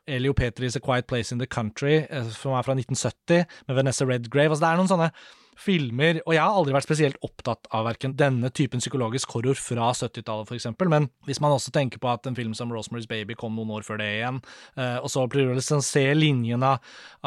[0.10, 2.02] Elio Petris A Quiet Place in the Country,
[2.34, 4.50] som er fra 1970, med Vanessa Redgrave.
[4.50, 5.12] Altså, det er noen sånne
[5.60, 9.90] filmer, og jeg har aldri vært spesielt opptatt av verken denne typen psykologisk horror fra
[9.92, 13.36] 70-tallet, for eksempel, men hvis man også tenker på at en film som Rosemary's Baby
[13.40, 14.40] kom noen år før det igjen,
[14.78, 16.76] og så prøver å liksom se linjene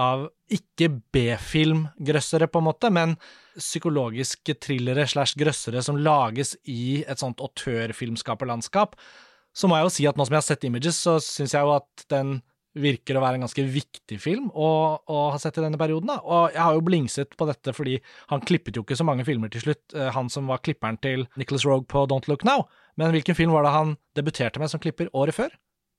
[0.01, 3.16] av ikke B-film-grøssere, på en måte, men
[3.57, 8.97] psykologiske thrillere slash grøssere som lages i et sånt autørfilmskaperlandskap,
[9.53, 11.64] så må jeg jo si at nå som jeg har sett Images, så syns jeg
[11.64, 12.40] jo at den
[12.78, 14.68] virker å være en ganske viktig film å,
[15.00, 16.12] å ha sett i denne perioden.
[16.12, 16.20] Da.
[16.24, 17.98] Og jeg har jo blingset på dette fordi
[18.32, 21.26] han klippet jo ikke så mange filmer til slutt, eh, han som var klipperen til
[21.40, 22.66] Nicholas Rogue på Don't Look Now.
[23.00, 25.52] Men hvilken film var det han debuterte med som klipper året før?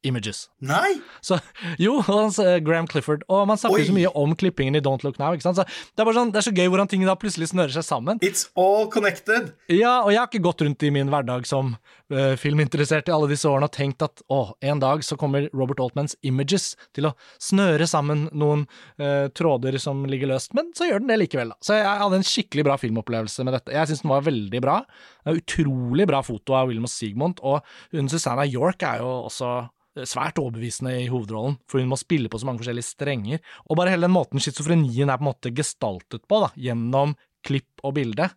[0.07, 0.47] Images.
[0.63, 0.99] Nei!
[1.23, 1.39] Så,
[1.81, 3.23] jo, hans, uh, Graham Clifford.
[3.31, 3.87] Og man snakker Oi.
[3.87, 5.33] så mye om klippingen i Don't Look Now.
[5.35, 5.61] ikke sant?
[5.61, 7.87] Så det, er bare sånn, det er så gøy hvordan ting da plutselig snører seg
[7.87, 8.21] sammen.
[8.25, 9.53] It's all connected!
[9.71, 13.29] Ja, og jeg har ikke gått rundt i min hverdag som uh, filminteressert i alle
[13.31, 17.13] disse årene og tenkt at å, en dag så kommer Robert Altmans Images til å
[17.41, 18.65] snøre sammen noen
[19.01, 21.59] uh, tråder som ligger løst, men så gjør den det likevel, da.
[21.63, 23.75] Så jeg hadde en skikkelig bra filmopplevelse med dette.
[23.75, 24.79] Jeg syns den var veldig bra.
[25.23, 27.63] Det Utrolig bra foto av William og Sigmund, og
[27.93, 29.53] hun Susanna York er jo også
[30.09, 33.43] svært overbevisende i hovedrollen, for hun må spille på så mange forskjellige strenger.
[33.69, 37.83] Og bare hele den måten schizofrenien er på en måte gestaltet på, da, gjennom klipp
[37.85, 38.29] og bilde.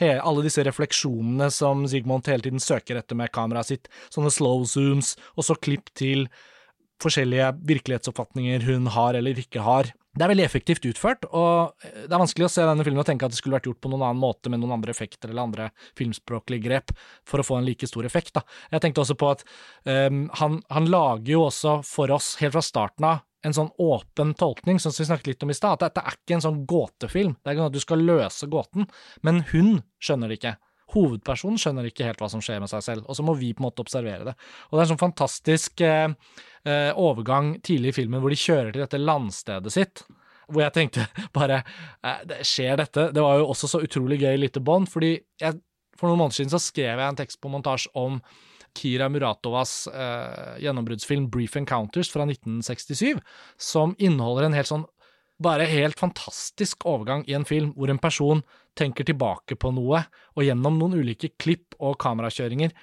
[0.00, 4.64] He, alle disse refleksjonene som Sigmund hele tiden søker etter med kameraet sitt, sånne slow
[4.68, 6.28] zooms, og så klipp til
[7.00, 9.90] forskjellige virkelighetsoppfatninger hun har eller ikke har.
[10.10, 13.28] Det er veldig effektivt utført, og det er vanskelig å se denne filmen og tenke
[13.28, 15.68] at det skulle vært gjort på noen annen måte med noen andre effekter eller andre
[15.98, 16.90] filmspråklige grep
[17.28, 18.32] for å få en like stor effekt.
[18.34, 18.42] Da.
[18.74, 19.44] Jeg tenkte også på at
[19.86, 24.34] um, han, han, lager jo også for oss, helt fra starten av, en sånn åpen
[24.36, 27.38] tolkning, som vi snakket litt om i stad, at dette er ikke en sånn gåtefilm.
[27.38, 28.90] Det er ikke sånn at du skal løse gåten,
[29.24, 30.56] men hun skjønner det ikke
[30.94, 33.62] hovedpersonen skjønner ikke helt hva som skjer med seg selv, og så må vi på
[33.62, 34.34] en måte observere det.
[34.68, 36.08] Og det er en sånn fantastisk eh,
[36.64, 40.04] eh, overgang tidlig i filmen hvor de kjører til dette landstedet sitt.
[40.50, 41.06] Hvor jeg tenkte
[41.38, 43.08] bare eh, Skjer dette?
[43.14, 45.60] Det var jo også så utrolig gøy lite bånd, fordi jeg,
[45.98, 48.20] for noen måneder siden så skrev jeg en tekst på montasje om
[48.76, 53.18] Kira Muratovas eh, gjennombruddsfilm Brief Encounters fra 1967,
[53.58, 54.86] som inneholder en helt sånn
[55.40, 58.42] bare helt fantastisk overgang i en film hvor en person
[58.80, 60.02] tenker tilbake på noe,
[60.34, 62.74] og gjennom noen ulike klipp og kamerakjøringer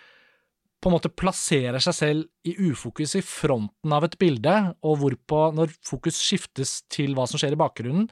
[0.77, 4.53] på en måte plasserer seg selv i ufokus i fronten av et bilde,
[4.85, 8.05] og hvorpå, når fokus skiftes til hva som skjer i bakgrunnen,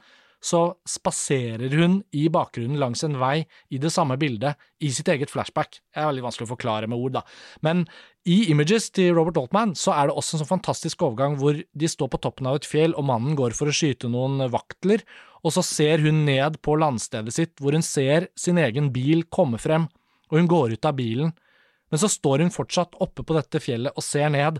[0.46, 3.40] så spaserer hun i bakgrunnen langs en vei
[3.74, 5.80] i det samme bildet, i sitt eget flashback.
[5.90, 7.24] Det er veldig vanskelig å forklare med ord, da.
[7.66, 7.82] Men
[8.26, 11.90] i Images til Robert Altman så er det også en sånn fantastisk overgang hvor de
[11.90, 15.02] står på toppen av et fjell, og mannen går for å skyte noen vaktler,
[15.42, 19.58] og så ser hun ned på landstedet sitt, hvor hun ser sin egen bil komme
[19.62, 19.90] frem,
[20.30, 21.34] og hun går ut av bilen
[21.90, 24.58] men så står hun fortsatt oppe på dette fjellet og ser ned,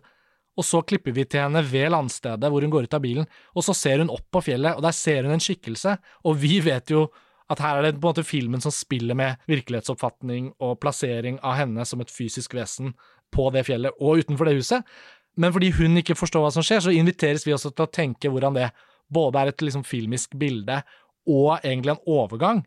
[0.57, 3.67] og så klipper vi til henne ved landstedet hvor hun går ut av bilen, og
[3.67, 6.93] så ser hun opp på fjellet, og der ser hun en skikkelse, og vi vet
[6.93, 7.07] jo
[7.53, 11.61] at her er det på en måte filmen som spiller med virkelighetsoppfatning og plassering av
[11.61, 12.97] henne som et fysisk vesen
[13.35, 14.97] på det fjellet og utenfor det huset,
[15.37, 18.31] men fordi hun ikke forstår hva som skjer, så inviteres vi også til å tenke
[18.33, 18.71] hvordan det
[19.13, 20.81] både er et liksom filmisk bilde
[21.29, 22.65] og egentlig en overgang.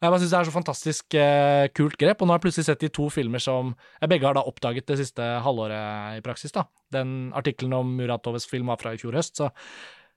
[0.00, 2.68] Jeg bare synes det er så fantastisk eh, kult grep, og nå har jeg plutselig
[2.70, 6.54] sett de to filmer som jeg begge har da oppdaget det siste halvåret i praksis.
[6.56, 6.64] da.
[6.92, 9.50] Den artikkelen om Muratoves film var fra i fjor høst, så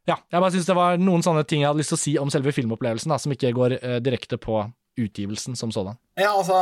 [0.08, 2.14] ja, jeg bare synes det var noen sånne ting jeg hadde lyst til å si
[2.20, 4.62] om selve filmopplevelsen, da, som ikke går eh, direkte på
[5.00, 5.98] utgivelsen som sådan.
[6.20, 6.58] Ja, altså,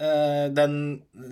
[0.00, 0.76] eh, den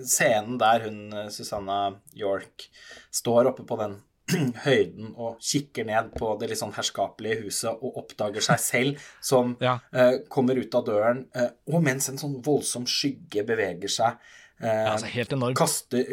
[0.05, 2.67] scenen der hun, eh, Susanna York,
[3.11, 3.97] står oppe på den
[4.65, 9.55] høyden og kikker ned på det litt sånn herskapelige huset og oppdager seg selv som
[9.63, 9.77] ja.
[9.95, 14.67] uh, kommer ut av døren, uh, og mens en sånn voldsom skygge beveger seg uh,
[14.67, 15.59] ja, altså helt enormt.
[15.59, 16.05] Kaster,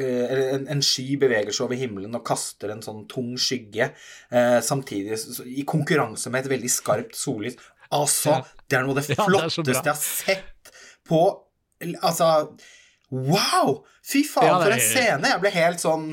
[0.57, 3.93] en, en, sky beveger seg over himmelen og kaster en sånn tung skygge,
[4.67, 7.61] samtidig i konkurranse med et veldig skarpt sollys.
[7.95, 8.67] Altså, ja.
[8.71, 10.75] det er noe av det flotteste jeg har sett
[11.07, 11.23] på
[11.81, 12.27] Altså,
[13.09, 13.79] wow!
[14.05, 15.31] Fy faen, for en scene!
[15.31, 16.11] Jeg ble helt sånn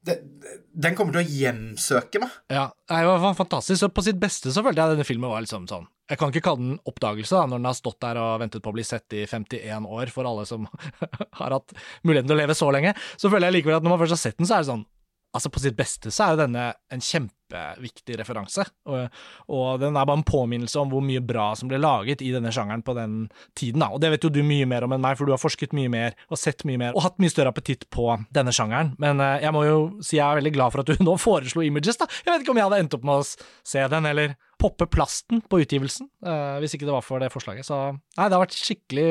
[0.00, 2.36] den kommer til å hjemsøke meg.
[2.52, 3.82] Ja, det var fantastisk.
[3.82, 6.42] Så på sitt beste så følte jeg denne filmen var liksom sånn Jeg kan ikke
[6.46, 9.12] kalle den oppdagelse, da, når den har stått der og ventet på å bli sett
[9.14, 10.64] i 51 år, for alle som
[11.40, 12.94] har hatt muligheten til å leve så lenge.
[13.20, 14.88] Så føler jeg likevel at når man først har sett den, så er det sånn
[15.30, 20.08] Altså, på sitt beste så er jo denne en kjempeviktig referanse, og, og, den er
[20.08, 23.14] bare en påminnelse om hvor mye bra som ble laget i denne sjangeren på den
[23.58, 23.92] tiden, da.
[23.94, 25.92] Og det vet jo du mye mer om enn meg, for du har forsket mye
[25.92, 28.96] mer og sett mye mer og hatt mye større appetitt på denne sjangeren.
[29.02, 31.62] Men uh, jeg må jo si jeg er veldig glad for at du nå foreslo
[31.62, 32.10] Images, da.
[32.24, 33.28] Jeg vet ikke om jeg hadde endt opp med å
[33.74, 37.70] se den, eller poppe plasten på utgivelsen, uh, hvis ikke det var for det forslaget.
[37.70, 39.10] Så nei, det har vært skikkelig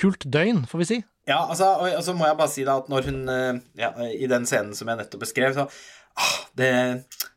[0.00, 1.00] kult døgn, får vi si.
[1.28, 3.92] Ja, altså, og, og, så må jeg bare si da at når hun eh, ja,
[4.10, 5.68] I den scenen som jeg nettopp beskrev, så
[6.18, 6.72] ah, Det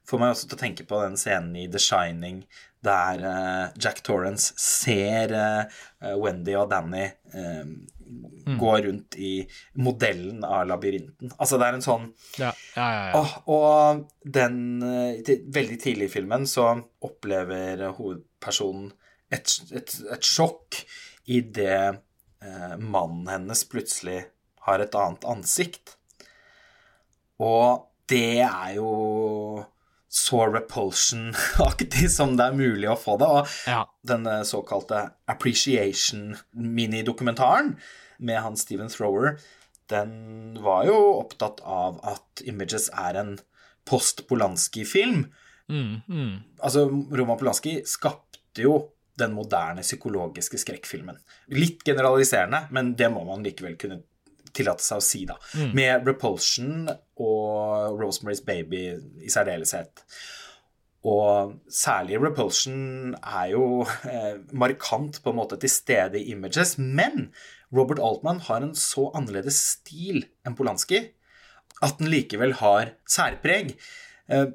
[0.10, 2.46] får meg også til å tenke på den scenen i The Shining
[2.86, 8.60] der uh, Jack Torrance ser uh, Wendy og Danny uh, mm.
[8.60, 9.32] gå rundt i
[9.82, 11.32] modellen av labyrinten.
[11.40, 12.06] Altså, det er en sånn
[12.38, 13.24] ja, ja, ja.
[13.24, 14.62] Og, og den
[15.26, 16.68] Veldig tidlig i filmen så
[17.06, 18.92] opplever hovedpersonen
[19.34, 20.84] et, et, et sjokk
[21.26, 21.96] idet eh,
[22.80, 24.26] mannen hennes plutselig
[24.66, 25.96] har et annet ansikt.
[27.42, 28.92] Og det er jo
[30.16, 33.28] så repulsion-aktig som det er mulig å få det.
[33.28, 33.86] Og ja.
[34.08, 37.76] denne såkalte appreciation-minidokumentaren
[38.24, 39.38] med han Steven Thrower,
[39.92, 43.40] den var jo opptatt av at Images er en
[43.86, 45.26] post-Polanski-film.
[45.70, 46.36] Mm, mm.
[46.64, 51.18] Altså, Roman Polanski skapte jo den moderne psykologiske skrekkfilmen.
[51.56, 54.02] Litt generaliserende, men det må man likevel kunne
[54.56, 55.36] tillate seg å si, da.
[55.56, 55.72] Mm.
[55.76, 58.88] Med Repulsion og Rosemary's Baby
[59.24, 60.06] i særdeleshet.
[61.06, 67.30] Og særlig Repulsion er jo eh, markant på en måte til stede i Images, men
[67.76, 71.04] Robert Altman har en så annerledes stil enn Polanski
[71.84, 73.76] at den likevel har særpreg.
[74.32, 74.48] Eh,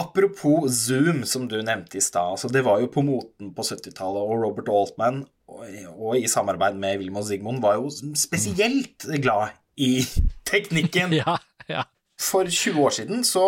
[0.00, 2.34] apropos Zoom, som du nevnte i stad.
[2.36, 6.98] Altså, det var jo på moten på 70-tallet, og Robert Altman og i samarbeid med
[6.98, 9.98] Wilhelm og Sigmund, var jo spesielt glad i
[10.50, 11.12] teknikken.
[11.20, 11.36] ja,
[11.68, 11.84] ja.
[12.20, 13.44] For 20 år siden så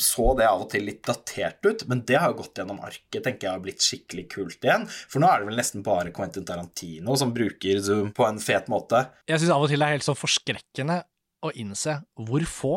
[0.00, 3.18] så det av og til litt datert ut, men det har jo gått gjennom arket,
[3.26, 4.86] tenker jeg har blitt skikkelig kult igjen.
[4.88, 8.70] For nå er det vel nesten bare Quentin Tarantino som bruker Zoom på en fet
[8.72, 9.02] måte.
[9.28, 11.02] Jeg syns av og til det er helt så forskrekkende
[11.44, 12.74] å innse hvor få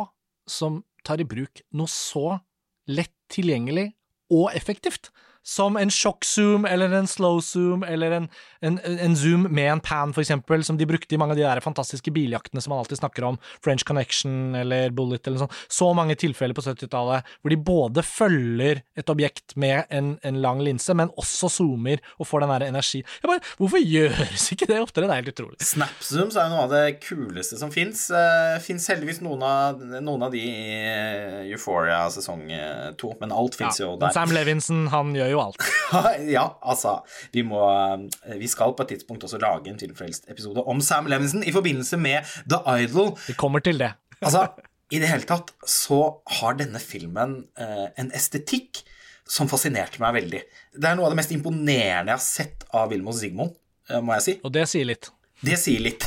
[0.52, 2.42] som tar i bruk noe så
[2.88, 3.92] lett tilgjengelig
[4.34, 5.12] og effektivt
[5.48, 8.26] som en shock-zoom eller en slow-zoom eller en,
[8.60, 11.46] en, en, zoom med en pan, for eksempel, som de brukte i mange av de
[11.46, 15.54] der fantastiske biljaktene som man alltid snakker om, French Connection eller Bullet eller sånn.
[15.72, 20.60] Så mange tilfeller på 70-tallet hvor de både følger et objekt med en, en, lang
[20.66, 23.04] linse, men også zoomer og får den der energi.
[23.24, 25.08] Jeg bare, Hvorfor gjøres ikke det oftere?
[25.08, 25.62] Det er helt utrolig.
[25.64, 28.10] Snap-zooms er jo noe av det kuleste som fins.
[28.12, 33.34] Uh, fins heldigvis noen av, noen av de i eh, Euphoria sesong eh, to, men
[33.36, 34.14] alt fins ja, jo der.
[34.16, 35.68] Sam Levinson, han gjør jo jo alt.
[36.38, 36.98] ja, altså
[37.34, 41.46] vi, må, eh, vi skal på et tidspunkt også lage en Filmfrelst-episode om Sam Levinson
[41.48, 43.14] i forbindelse med The Idol.
[43.28, 43.94] Vi kommer til det.
[44.26, 44.48] altså,
[44.92, 46.02] i det hele tatt så
[46.40, 48.84] har denne filmen eh, en estetikk
[49.28, 50.42] som fascinerte meg veldig.
[50.78, 53.56] Det er noe av det mest imponerende jeg har sett av Wilmo Sigmund,
[53.92, 54.36] eh, må jeg si.
[54.48, 55.12] Og det sier litt.
[55.46, 56.06] Det sier litt.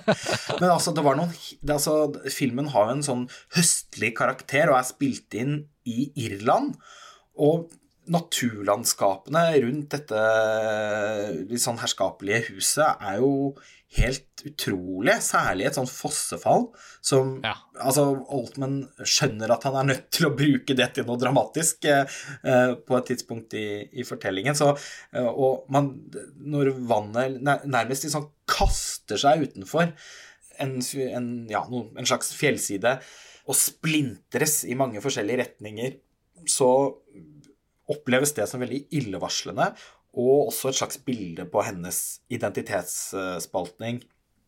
[0.60, 4.80] Men altså, det var noen det, altså, Filmen har jo en sånn høstlig karakter og
[4.80, 6.74] er spilt inn i Irland.
[7.38, 7.68] Og
[8.12, 10.20] naturlandskapene rundt dette
[11.46, 13.32] litt sånn herskapelige huset er jo
[13.96, 15.14] helt utrolig.
[15.24, 16.68] Særlig et sånt fossefall
[17.04, 17.54] som ja.
[17.76, 22.04] Altså, Altman skjønner at han er nødt til å bruke det til noe dramatisk eh,
[22.76, 24.56] på et tidspunkt i, i fortellingen.
[24.58, 24.72] Så,
[25.12, 25.92] eh, og man,
[26.40, 29.90] når vannet nærmest liksom kaster seg utenfor
[30.62, 32.98] en, en, ja, en slags fjellside
[33.46, 35.98] og splintres i mange forskjellige retninger,
[36.50, 36.68] så
[37.92, 39.70] oppleves det som veldig illevarslende,
[40.16, 44.00] og også et slags bilde på hennes identitetsspaltning.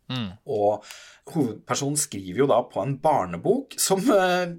[0.08, 0.30] Mm.
[0.48, 0.84] Og
[1.34, 4.54] hovedpersonen skriver jo da på en barnebok som eh,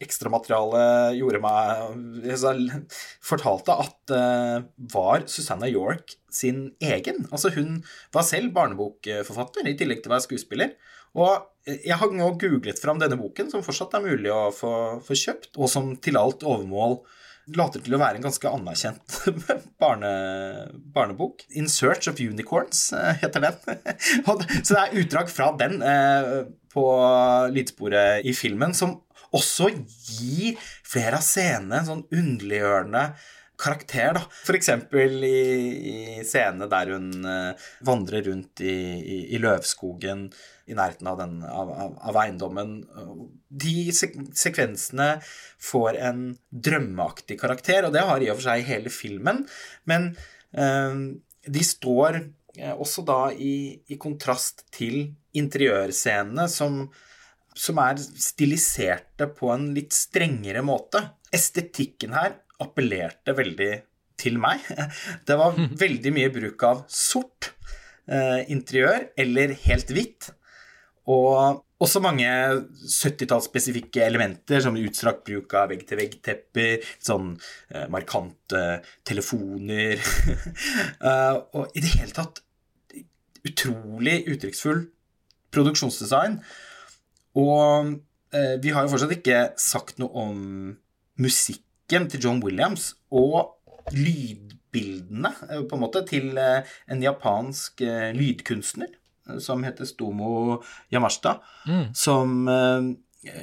[0.00, 2.80] ekstramaterialet gjorde meg
[3.24, 4.64] Fortalte at eh,
[4.94, 7.26] var Susanna York sin egen.
[7.28, 7.82] Altså hun
[8.16, 10.72] var selv barnebokforfatter, i tillegg til å være skuespiller.
[11.16, 14.72] Og jeg har nå googlet fram denne boken, som fortsatt er mulig å få,
[15.04, 17.00] få kjøpt, og som til alt overmål
[17.54, 19.18] later til å være en ganske anerkjent
[19.82, 20.10] barne,
[20.94, 21.44] barnebok.
[21.50, 23.58] 'In Search of Unicorns' eh, heter den.
[24.64, 26.86] Så det er utdrag fra den eh, på
[27.54, 28.98] lydsporet i filmen, som
[29.36, 33.08] også gir flere av scenene en sånn underliggjørende
[33.58, 34.22] karakter, da.
[34.54, 35.40] Eksempel i,
[35.90, 35.96] i
[36.26, 40.26] scenene der hun uh, vandrer rundt i, i, i, løvskogen
[40.66, 42.78] i nærheten av, den, av, av, av eiendommen.
[43.48, 45.16] De sek sekvensene
[45.62, 49.44] får en drømmeaktig karakter, og det har i og for seg hele filmen,
[49.88, 50.12] men
[50.58, 50.96] uh,
[51.46, 53.56] de står uh, også da i,
[53.88, 55.04] i kontrast til
[55.36, 56.86] interiørscenene som
[57.56, 61.00] som er stiliserte på en litt strengere måte.
[61.32, 63.72] Estetikken her appellerte veldig
[64.20, 64.64] til meg.
[65.28, 67.52] Det var veldig mye bruk av sort
[68.08, 70.30] eh, interiør, eller helt hvitt.
[71.06, 72.26] Og også mange
[72.88, 77.34] 70-tallsspesifikke elementer, som utstrakt bruk av vegg-til-vegg-tepper, sånn
[77.70, 78.64] eh, markante
[79.06, 80.00] telefoner
[81.04, 82.40] uh, Og i det hele tatt
[83.46, 84.86] utrolig uttrykksfull
[85.54, 86.40] produksjonsdesign.
[87.38, 87.92] Og
[88.34, 90.40] eh, vi har jo fortsatt ikke sagt noe om
[91.86, 93.56] musikken til John Williams og
[93.92, 98.88] lydbildene, eh, på en måte, til eh, en japansk eh, lydkunstner
[99.40, 100.62] som heter Stomo
[100.92, 101.94] Yamashita, Mm.
[101.94, 102.46] som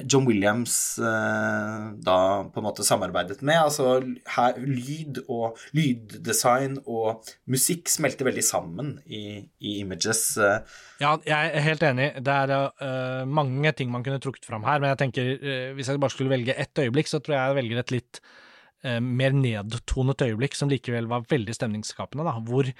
[0.04, 2.18] John Williams eh, da
[2.50, 3.58] på en måte samarbeidet med.
[3.58, 3.96] Altså
[4.36, 10.26] her, lyd og lyddesign og musikk smelter veldig sammen i, i Images.
[10.38, 10.78] eh.
[11.02, 12.08] Ja, jeg er helt enig.
[12.24, 15.90] Det er uh, mange ting man kunne trukket fram her, men jeg tenker uh, hvis
[15.90, 18.20] jeg bare skulle velge ett øyeblikk, så tror jeg jeg velger et litt
[18.86, 22.70] uh, mer nedtonet øyeblikk som likevel var veldig stemningsskapende, da, hvor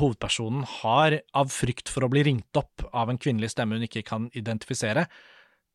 [0.00, 4.04] hovedpersonen har, av frykt for å bli ringt opp av en kvinnelig stemme hun ikke
[4.08, 5.06] kan identifisere,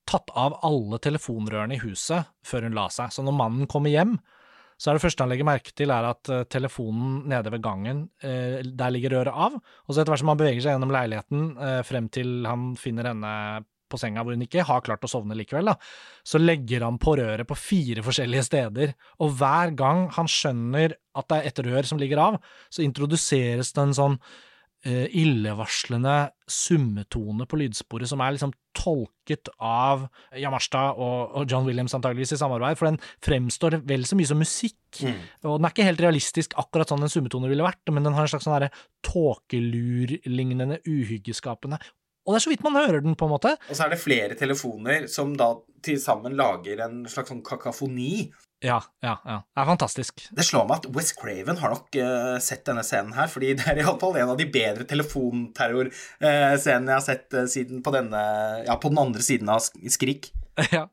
[0.08, 3.14] tatt av alle telefonrørene i huset før hun la seg.
[3.14, 4.18] Så når mannen kommer hjem,
[4.78, 8.04] så er det første han legger merke til, er at eh, telefonen nede ved gangen,
[8.22, 9.58] eh, der ligger røret av.
[9.58, 13.10] Og så etter hvert som han beveger seg gjennom leiligheten eh, frem til han finner
[13.12, 13.34] henne
[13.88, 15.78] på senga hvor hun ikke har klart å sovne likevel, da,
[16.28, 18.92] så legger han på røret på fire forskjellige steder,
[19.24, 23.72] og hver gang han skjønner at det er et rør som ligger av, så introduseres
[23.74, 24.20] det en sånn
[24.88, 26.16] illevarslende
[26.48, 30.06] summetone på lydsporet som er liksom tolket av
[30.38, 34.80] Yamashita og, John Williams antageligvis i samarbeid, for den fremstår vel så mye som musikk,
[35.44, 38.28] og den er ikke helt realistisk akkurat sånn en summetone ville vært, men den har
[38.28, 38.70] en slags sånn
[39.08, 41.82] tåkelur-lignende uhyggeskapende
[42.28, 43.54] og det er så vidt man hører den, på en måte.
[43.72, 48.28] Og så er det flere telefoner som da til sammen lager en slags sånn kakafoni.
[48.66, 49.36] Ja, ja, ja.
[49.54, 50.24] Det er fantastisk.
[50.34, 53.68] Det slår meg at West Craven har nok uh, sett denne scenen her, fordi det
[53.70, 58.22] er iallfall en av de bedre telefonterrorscenene jeg har sett uh, siden på denne
[58.66, 60.32] Ja, på den andre siden av sk Skrik.
[60.74, 60.88] Ja.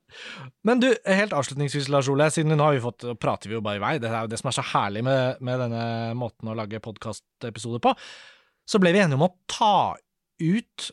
[0.61, 3.81] Men du, helt avslutningsvis, Lars Ole, siden nå har vi fått, prater vi jo bare
[3.81, 5.87] i vei, det er jo det som er så herlig med, med denne
[6.21, 7.95] måten å lage podkastepisoder på,
[8.69, 9.97] så ble vi enige om å ta
[10.45, 10.91] ut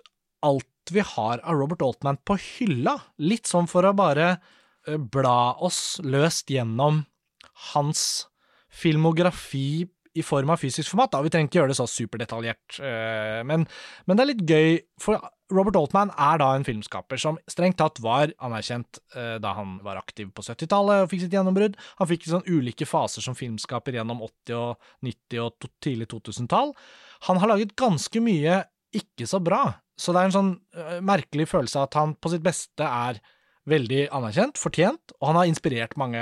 [0.47, 4.39] alt vi har av Robert Altman på hylla, litt sånn for å bare eh,
[4.85, 7.03] bla oss løst gjennom
[7.73, 8.27] hans
[8.71, 11.13] filmografi i form av fysisk format.
[11.13, 11.21] Da.
[11.23, 13.63] Vi trenger ikke gjøre det så superdetaljert, eh, men,
[14.05, 15.21] men det er litt gøy, for
[15.51, 19.99] Robert Altman er da en filmskaper som strengt tatt var anerkjent eh, da han var
[19.99, 21.77] aktiv på 70-tallet og fikk sitt gjennombrudd.
[21.99, 26.75] Han fikk sånn ulike faser som filmskaper gjennom 80- og 90- og tidlig 2000-tall.
[27.29, 28.63] Han har laget ganske mye
[28.95, 29.63] ikke så bra,
[29.95, 33.21] så det er en sånn eh, merkelig følelse at han på sitt beste er
[33.69, 36.21] veldig anerkjent, fortjent, og han har inspirert mange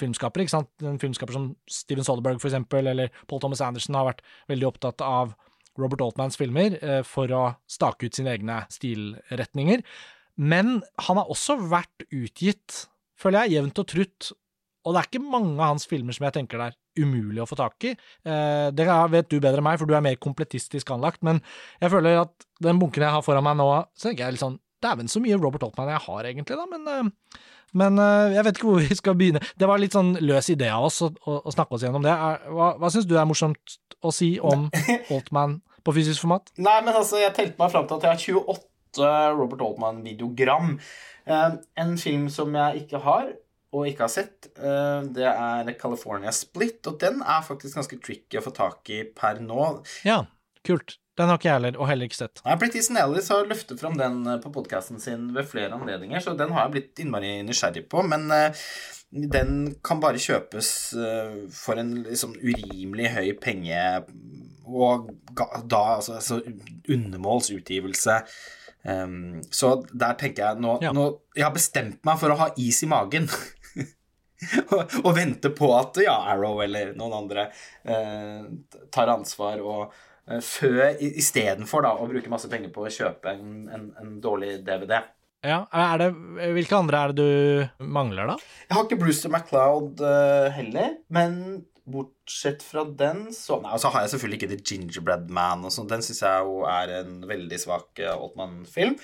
[0.00, 0.44] filmskapere.
[0.44, 0.70] ikke sant?
[0.82, 5.04] En filmskaper som Steven Soderberg, for eksempel, eller Paul Thomas Anderson har vært veldig opptatt
[5.04, 5.34] av
[5.80, 9.84] Robert Altmans filmer eh, for å stake ut sine egne stilretninger.
[10.40, 12.86] Men han har også vært utgitt,
[13.20, 14.30] føler jeg, jevnt og trutt.
[14.82, 17.48] Og det er ikke mange av hans filmer som jeg tenker det er umulig å
[17.48, 17.94] få tak i.
[17.94, 21.40] Eh, det vet du bedre enn meg, for du er mer komplettistisk anlagt, men
[21.80, 24.60] jeg føler at den bunken jeg har foran meg nå, så tenker jeg litt sånn
[24.82, 27.40] Dæven, så mye Robert Altman jeg har, egentlig, da, men eh,
[27.72, 29.40] men øh, jeg vet ikke hvor vi skal begynne.
[29.56, 32.12] Det var litt sånn løs idé av oss å, å, å snakke oss gjennom det.
[32.52, 34.66] Hva hva syns du er morsomt å si om
[35.14, 36.52] Altman på fysisk format?
[36.60, 39.08] Nei, men altså, jeg telte meg fram til at jeg har 28
[39.38, 40.74] Robert Altman-videogram.
[41.24, 41.48] Eh,
[41.80, 43.32] en film som jeg ikke har,
[43.72, 48.40] og ikke har sett, eh, det er California Split, og den er faktisk ganske tricky
[48.40, 49.70] å få tak i per nå.
[50.04, 50.26] Ja,
[50.66, 50.98] kult.
[51.18, 52.40] Den har ikke jeg heller, og heller ikke sett.
[52.46, 56.22] Nei, Britt Easton Ellis har løftet fram den eh, på podkasten sin ved flere anledninger,
[56.24, 58.04] så den har jeg blitt innmari nysgjerrig på.
[58.08, 58.62] Men uh,
[59.12, 63.82] den kan bare kjøpes uh, for en liksom urimelig høy penge,
[64.64, 65.10] og
[65.68, 66.40] da altså, altså
[66.88, 68.22] undermålsutgivelse.
[68.88, 70.90] Um, så der tenker jeg nå, Ja.
[70.96, 71.04] nå
[71.36, 73.28] Jeg har bestemt meg for å ha is i magen.
[74.72, 77.46] og, og vente på at ja, Arrow eller noen andre
[77.84, 78.48] uh,
[78.90, 79.92] tar ansvar og
[80.42, 85.00] før Istedenfor å bruke masse penger på å kjøpe en, en, en dårlig DVD.
[85.42, 86.06] Ja, er det,
[86.54, 88.36] Hvilke andre er det du mangler, da?
[88.68, 91.34] Jeg har ikke Brewster MacLeod uh, heller, men
[91.82, 95.74] bortsett fra den, så Nei, så har jeg selvfølgelig ikke The Gingerbread Man og.
[95.90, 98.94] Den syns jeg jo er en veldig svak uh, Altman-film.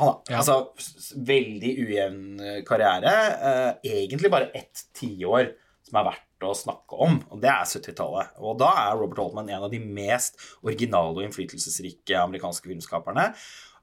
[0.00, 0.40] Han har Ja.
[0.42, 2.24] altså veldig ujevn
[2.66, 3.12] karriere.
[3.38, 5.52] Uh, egentlig bare ett tiår
[5.84, 8.38] som er verdt å snakke om, og det er 70-tallet.
[8.44, 13.30] Og da er Robert Altman en av de mest originale og innflytelsesrike amerikanske filmskaperne.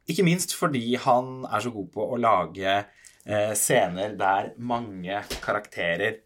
[0.09, 6.21] Ikke minst fordi han er så god på å lage eh, scener der mange karakterer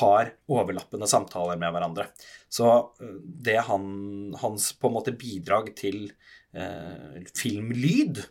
[0.00, 2.08] har overlappende samtaler med hverandre.
[2.48, 2.70] Så
[3.02, 3.88] eh, det han,
[4.42, 6.08] hans på en måte bidrag til
[6.54, 8.22] eh, filmlyd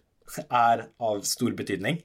[0.50, 2.02] er av stor betydning.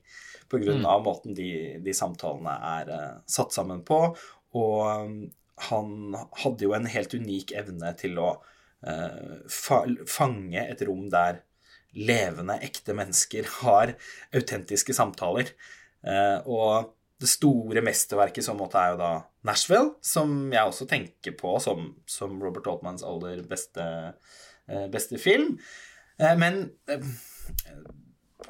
[0.51, 4.03] På grunn av måten de, de samtalene er eh, satt sammen på.
[4.59, 5.21] Og um,
[5.69, 8.31] han hadde jo en helt unik evne til å
[8.87, 11.43] eh, fa fange et rom der
[11.91, 13.93] levende, ekte mennesker har
[14.37, 15.51] autentiske samtaler.
[16.07, 19.11] Uh, og det store mesterverket i så måte er jo da
[19.45, 23.85] Nashville, som jeg også tenker på som, som Robert Altmans aller beste,
[24.15, 25.59] uh, beste film.
[26.21, 26.67] Men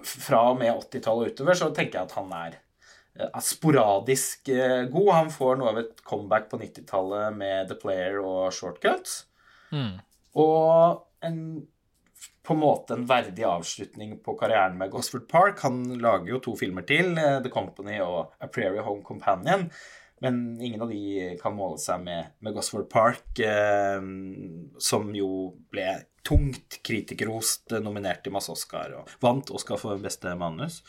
[0.03, 2.57] fra og med 80-tallet og utover så tenker jeg at han er
[3.43, 4.49] sporadisk
[4.93, 5.11] god.
[5.13, 9.25] Han får noe av et comeback på 90-tallet med The Player og Shortcuts.
[9.75, 9.99] Mm.
[10.41, 11.41] Og en
[12.43, 15.61] på en måte en verdig avslutning på karrieren med Gosford Park.
[15.63, 19.71] Han lager jo to filmer til, eh, The Company og A Prairie Home Companion.
[20.21, 24.01] Men ingen av de kan måle seg med, med Gosford Park, eh,
[24.79, 30.35] som jo ble tungt kritikerrost, eh, nominert til masse Oscar og vant Oscar for beste
[30.37, 30.83] manus.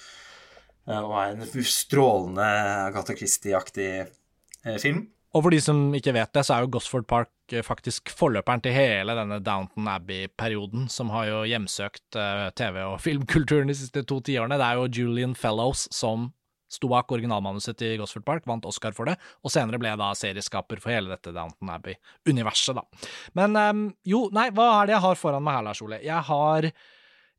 [0.89, 2.47] Eh, og er en strålende
[2.87, 5.05] Agatha Christie-aktig eh, film.
[5.31, 8.63] Og for de som ikke vet det, så er jo Gosford Park eh, faktisk forløperen
[8.65, 12.19] til hele denne Downton Abbey-perioden, som har jo hjemsøkt
[12.57, 14.59] TV- og filmkulturen de siste to tiårene.
[14.59, 16.31] Det er jo Julian Fellows som
[16.71, 20.79] sto bak originalmanuset til Gosford Park, vant Oscar for det, og senere ble da serieskaper
[20.79, 23.09] for hele dette Downton Abbey-universet, da.
[23.35, 25.99] Men um, jo, nei, hva er det jeg har foran meg her, Lars Ole?
[25.99, 26.69] Jeg har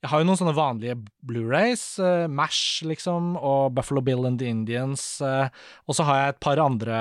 [0.03, 0.97] jeg har jo noen sånne vanlige
[1.27, 5.47] Blu-rays, uh, Mash liksom, og Buffalo Bill and the Indians, uh,
[5.87, 6.97] og så har jeg et par andre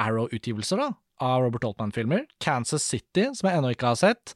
[0.00, 0.88] Arrow-utgivelser da,
[1.20, 2.24] av Robert Altman-filmer.
[2.40, 4.32] Kansas City, som jeg ennå ikke har sett.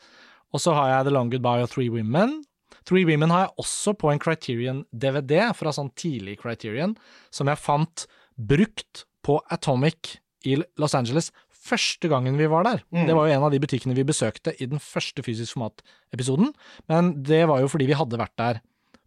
[0.52, 2.42] Og så har jeg The Long Goodbye og Three Women.
[2.84, 6.92] Three Women har jeg også på en Criterion-DVD fra sånn tidlig Criterion,
[7.32, 8.04] som jeg fant
[8.36, 11.32] brukt på Atomic i Los Angeles
[11.64, 12.82] første gangen vi var der.
[12.94, 13.06] Mm.
[13.08, 16.52] Det var jo en av de butikkene vi besøkte i den første fysisk format-episoden,
[16.92, 18.60] men det var jo fordi vi hadde vært der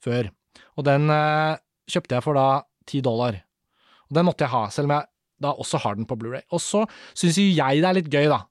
[0.03, 0.31] før.
[0.77, 2.47] Og den eh, kjøpte jeg for da
[2.87, 3.41] ti dollar.
[4.07, 5.11] Og den måtte jeg ha, selv om jeg
[5.43, 6.45] da også har den på Blu-ray.
[6.55, 8.41] Og så syns jo jeg det er litt gøy, da,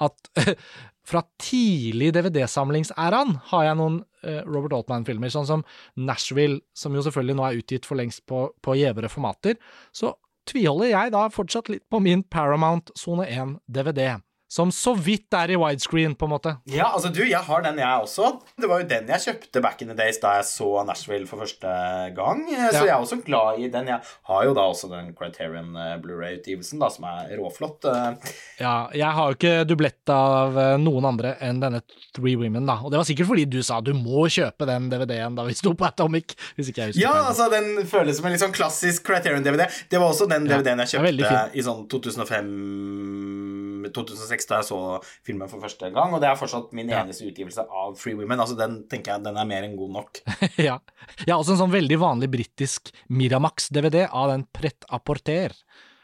[0.00, 0.30] at
[1.10, 5.64] fra tidlig DVD-samlingsæraen har jeg noen eh, Robert Altman-filmer, sånn som
[5.98, 9.58] Nashville, som jo selvfølgelig nå er utgitt for lengst på, på gjevere formater.
[9.92, 10.14] Så
[10.48, 14.20] tviholder jeg da fortsatt litt på min Paramount Sone 1-DVD
[14.50, 16.56] som så vidt er i widescreen, på en måte.
[16.66, 18.32] Ja, altså du, jeg har den, jeg også.
[18.58, 21.44] Det var jo den jeg kjøpte back in the days da jeg så Nashville for
[21.44, 21.70] første
[22.16, 22.42] gang.
[22.50, 22.82] Så ja.
[22.88, 23.92] jeg er også glad i den.
[23.92, 27.86] Jeg har jo da også den Criterion eh, Blu-ray-utgivelsen, da, som er råflott.
[27.92, 28.32] Eh.
[28.58, 31.84] Ja, jeg har jo ikke dublett av eh, noen andre enn denne
[32.16, 32.80] Three Women, da.
[32.82, 35.76] Og det var sikkert fordi du sa du må kjøpe den DVD-en da vi sto
[35.78, 39.06] på Atomic, hvis ikke jeg husker Ja, altså den føles som en litt sånn klassisk
[39.06, 39.70] Criterion-DVD.
[39.94, 43.50] Det var også den DVD-en jeg kjøpte i sånn 2005
[43.88, 44.80] 2006 da jeg så
[45.26, 48.40] filmen for første gang, og det er fortsatt min eneste utgivelse av Free Women.
[48.40, 50.22] Altså Den tenker jeg den er mer enn god nok.
[50.68, 50.78] ja.
[51.26, 55.52] ja, også en sånn veldig vanlig britisk Miramax-DVD av den pret-apporter Porter.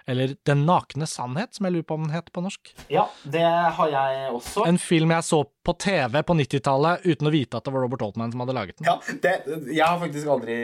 [0.07, 2.71] Eller Den nakne sannhet, som jeg lurer på om den heter på norsk.
[2.93, 4.63] Ja, det har jeg også.
[4.69, 8.05] En film jeg så på TV på 90-tallet uten å vite at det var Robert
[8.07, 8.87] Altman som hadde laget den.
[8.87, 9.35] Ja, det,
[9.67, 10.61] Jeg har faktisk aldri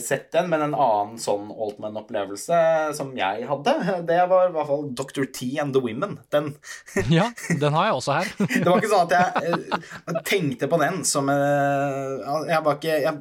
[0.00, 2.60] sett den, men en annen sånn Altman-opplevelse
[2.96, 3.74] som jeg hadde,
[4.08, 5.26] det var i hvert fall Dr.
[5.28, 6.18] T and the Women.
[6.32, 6.54] Den
[7.12, 7.28] Ja,
[7.60, 8.30] den har jeg også her.
[8.54, 12.96] det var ikke sånn at jeg eh, tenkte på den som eh, Jeg var ikke
[13.04, 13.14] Jeg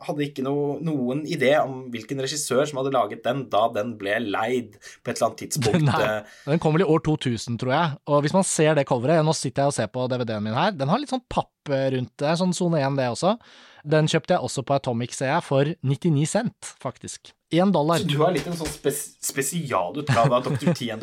[0.00, 0.54] hadde ikke no,
[0.84, 5.16] noen idé om hvilken regissør som hadde laget den da den ble leid på et
[5.18, 5.86] eller annet tidspunkt.
[5.90, 6.36] Nei, eh.
[6.48, 7.98] den kom vel i år 2000, tror jeg.
[8.10, 10.72] Og hvis man ser det coveret Nå sitter jeg og ser på DVD-en min her.
[10.76, 12.14] Den har litt sånn papp rundt.
[12.18, 13.36] Det sånn sone 1, det også.
[13.84, 17.32] Den kjøpte jeg også på Atomic, jeg, for 99 cent, faktisk.
[17.50, 18.02] Én dollar.
[18.02, 20.70] Så du har litt en sånn spes spesialutgave av Dr.
[20.78, 21.02] Tien.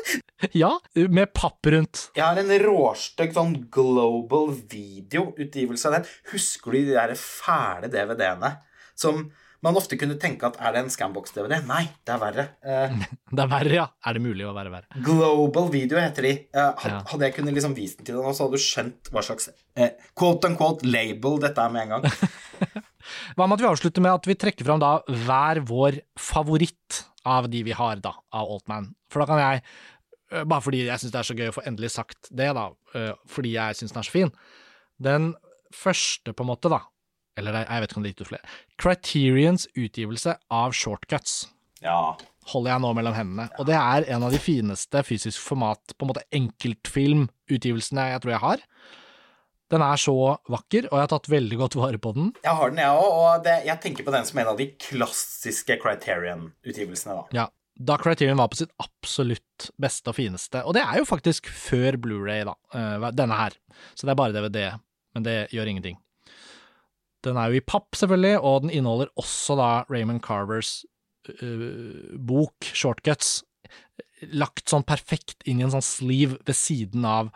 [0.62, 2.06] ja, med papp rundt.
[2.16, 6.10] Jeg har en råstygg sånn global video-utgivelse av den.
[6.32, 8.54] Husker du de der fæle DVD-ene
[8.98, 9.28] som
[9.64, 11.58] man ofte kunne tenke at er det en Scambox-DVD?
[11.68, 12.44] Nei, det er verre.
[12.64, 13.02] Uh,
[13.36, 13.86] det er verre, ja.
[14.08, 15.02] Er det mulig å være verre?
[15.04, 16.32] Global Video heter de.
[16.54, 17.00] Uh, had, ja.
[17.12, 19.50] Hadde jeg kunnet liksom vist den til deg nå, så hadde du skjønt hva slags
[19.52, 22.08] uh, quote unquote label dette er med en gang.
[23.36, 24.94] hva med at vi avslutter med at vi trekker fram da
[25.26, 28.88] hver vår favoritt av de vi har, da, av Altman?
[29.12, 29.64] For da kan jeg,
[30.48, 32.70] bare fordi jeg syns det er så gøy å få endelig sagt det, da,
[33.28, 34.30] fordi jeg syns den er så fin
[35.02, 35.26] Den
[35.74, 36.80] første, på en måte, da,
[37.38, 38.54] eller jeg vet ikke om det er gitt ut flere.
[38.80, 41.34] Criterions utgivelse av shortcuts.
[41.84, 42.16] Ja.
[42.50, 43.48] Holder jeg nå mellom hendene.
[43.50, 43.60] Ja.
[43.60, 48.34] Og det er en av de fineste fysisk format, på en måte enkeltfilmutgivelsene jeg tror
[48.34, 48.66] jeg har.
[49.70, 50.16] Den er så
[50.50, 52.32] vakker, og jeg har tatt veldig godt vare på den.
[52.42, 54.66] Jeg har den, jeg òg, og det, jeg tenker på den som en av de
[54.82, 57.26] klassiske Criterion-utgivelsene, da.
[57.36, 57.46] Ja,
[57.78, 60.64] da Criterion var på sitt absolutt beste og fineste.
[60.66, 63.54] Og det er jo faktisk før Blu-ray, da, eh, denne her.
[63.94, 64.64] Så det er bare DVD,
[65.14, 66.00] men det gjør ingenting.
[67.26, 70.80] Den er jo i papp, selvfølgelig, og den inneholder også da Raymond Carvers
[71.42, 73.40] uh, bok, Shortcuts,
[74.36, 77.30] lagt sånn perfekt inn i en sånn sleeve ved siden av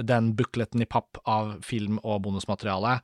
[0.00, 3.00] den bukletten i papp av film og bonusmateriale.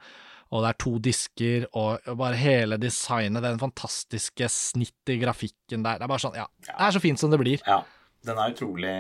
[0.55, 5.99] og det er to disker, og bare hele designet, den fantastiske snittet i grafikken der.
[5.99, 6.47] Det er bare sånn, ja.
[6.63, 7.65] Det er så fint som det blir.
[7.67, 7.81] Ja.
[8.27, 8.95] Den er utrolig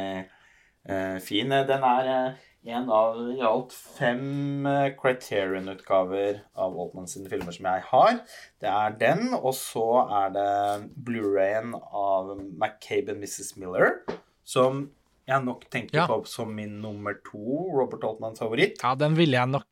[0.90, 1.54] uh, fin.
[1.70, 7.68] Den er uh, en av i alt fem uh, Criterion-utgaver av Altman sine filmer som
[7.70, 8.18] jeg har.
[8.62, 9.86] Det er den, og så
[10.22, 10.50] er det
[11.06, 13.54] Blu-rayen av McCabe and Mrs.
[13.60, 14.00] Miller,
[14.46, 14.88] som
[15.26, 16.08] jeg nok tenker ja.
[16.10, 18.78] på som min nummer to Robert Altmans favoritt.
[18.82, 19.66] Ja, den ville jeg nok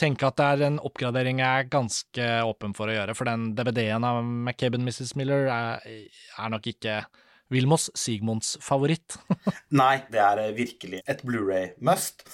[0.00, 3.52] tenke at det er en oppgradering jeg er ganske åpen for å gjøre, for den
[3.56, 5.12] DVD-en av McCabe and Mrs.
[5.20, 7.02] Miller er, er nok ikke
[7.52, 9.18] Vilmos Sigmunds favoritt.
[9.80, 12.24] Nei, det er virkelig et Blu-ray-must.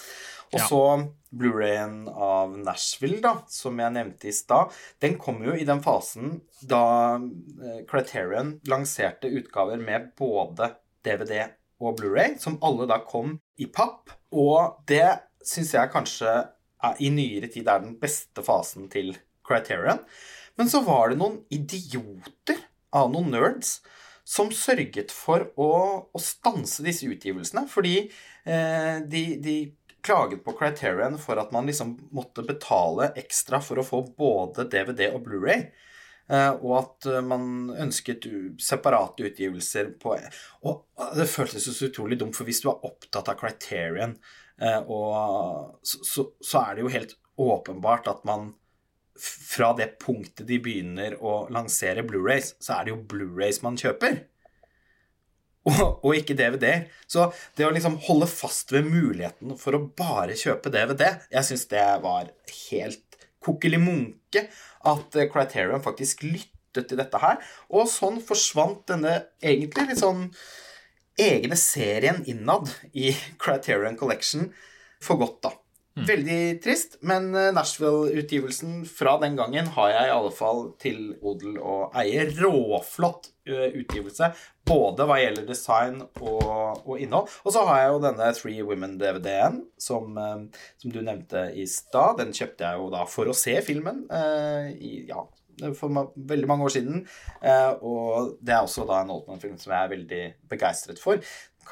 [0.50, 1.06] Og så ja.
[1.30, 6.40] Blu-rayen av Nashville, da, som jeg nevnte i stad, den kom jo i den fasen
[6.66, 6.82] da
[7.20, 10.72] eh, Criterion lanserte utgaver med både
[11.06, 11.44] DVD
[11.80, 14.11] og Blu-ray, som alle da kom i papp.
[14.34, 15.06] Og det
[15.46, 19.14] syns jeg kanskje er, i nyere tid er den beste fasen til
[19.46, 20.02] Criterion.
[20.58, 22.58] Men så var det noen idioter
[22.96, 23.78] av noen nerds
[24.31, 25.70] som sørget for å,
[26.07, 27.64] å stanse disse utgivelsene.
[27.70, 29.59] Fordi eh, de, de,
[30.07, 35.11] klaget på Criterion for at man liksom måtte betale ekstra for å få både DVD
[35.11, 35.66] og Blu-ray.
[36.31, 38.28] Eh, og at eh, man ønsket
[38.62, 40.14] separate utgivelser på
[40.68, 44.14] Og det føltes så utrolig dumt, for hvis du er opptatt av Criterion,
[44.62, 48.53] eh, og, så, så er det jo helt åpenbart at man
[49.18, 54.22] fra det punktet de begynner å lansere Blu-rays, så er det jo Blu-rays man kjøper.
[55.68, 56.86] Og, og, ikke DVD-er.
[57.11, 57.26] Så
[57.58, 61.84] det å liksom holde fast ved muligheten for å bare kjøpe DVD, jeg syns det
[62.04, 62.30] var
[62.70, 64.46] helt kokkelimunke
[64.88, 67.40] at eh, Criterion faktisk lyttet til dette her.
[67.72, 70.28] Og sånn forsvant denne egentlig litt sånn
[71.20, 74.48] egne serien innad i Criterion Collection
[75.04, 75.52] for godt, da.
[75.99, 76.05] Mm.
[76.07, 81.57] Veldig trist, men eh, Nashville-utgivelsen fra den gangen har jeg i alle fall til odel
[81.59, 82.28] og eie.
[82.36, 84.28] Råflott eh, utgivelse,
[84.70, 86.47] både hva gjelder design og,
[86.84, 87.34] og innhold.
[87.43, 92.20] Og så har jeg jo denne Three Women-DVD-en, som, eh, som, du nevnte i stad.
[92.22, 94.05] Den kjøpte jeg jo da for å se filmen
[94.78, 95.26] i, ja,
[95.76, 97.03] for veldig mange år siden.
[97.84, 100.22] og det er også da en Oldman-film som jeg er veldig
[100.55, 101.20] begeistret for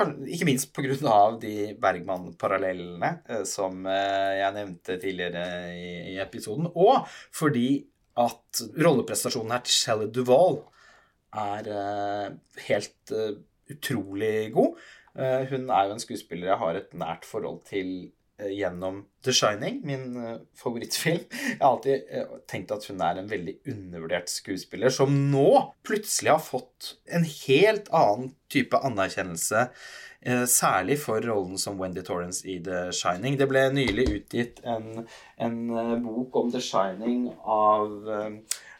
[0.07, 1.17] ikke minst pga.
[1.41, 5.45] de Bergman-parallellene eh, som eh, jeg nevnte tidligere
[5.75, 7.87] i, episoden, og fordi
[8.19, 10.61] at rolleprestasjonen her til Shelley Duvall
[11.39, 12.31] er eh,
[12.69, 13.17] helt
[13.69, 14.79] utrolig god.
[15.19, 17.89] Hun er jo en skuespiller jeg har et nært forhold til
[18.39, 21.25] gjennom The Shining, min eh, favorittfilm.
[21.31, 25.49] Jeg har alltid eh, tenkt at hun er en veldig undervurdert skuespiller, som nå
[25.87, 29.69] plutselig har fått en helt annen type anerkjennelse.
[30.51, 33.37] Særlig for rollen som Wendy Torrance i The Shining.
[33.39, 35.05] Det ble nylig utgitt en,
[35.39, 35.59] en
[36.03, 37.95] bok om The Shining av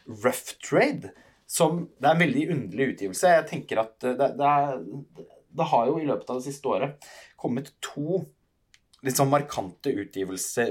[0.09, 1.13] Rough Trade.
[1.47, 3.31] Som, det er en veldig underlig utgivelse.
[3.37, 4.83] Jeg tenker at det, det, er,
[5.61, 8.19] det har jo i løpet av det siste året kommet to
[9.05, 9.93] litt sånn markante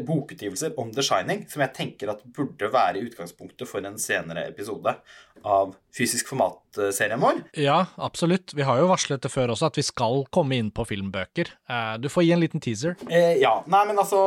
[0.05, 4.93] bokutgivelser om The Shining, som jeg tenker at burde være utgangspunktet for en senere episode
[5.47, 7.43] av fysisk format-serien vår.
[7.63, 8.53] Ja, absolutt.
[8.57, 11.53] Vi har jo varslet det før også, at vi skal komme inn på filmbøker.
[11.71, 12.99] Eh, du får gi en liten teaser.
[13.09, 13.55] Eh, ja.
[13.71, 14.21] Nei, men altså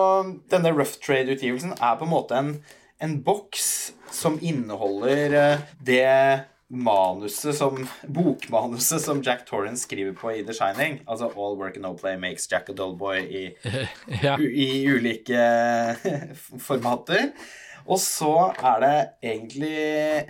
[0.52, 2.56] Denne Rough Trade-utgivelsen er på en måte en,
[3.04, 3.68] en boks
[4.12, 6.08] som inneholder eh, det
[6.72, 11.02] manuset som Bokmanuset som Jack Torrance skriver på i The Shining.
[11.06, 13.44] Altså All work and no play makes Jack a dull boy i,
[14.24, 14.38] ja.
[14.40, 15.42] i ulike
[16.60, 17.32] formater.
[17.88, 18.96] Og så er det
[19.34, 19.76] egentlig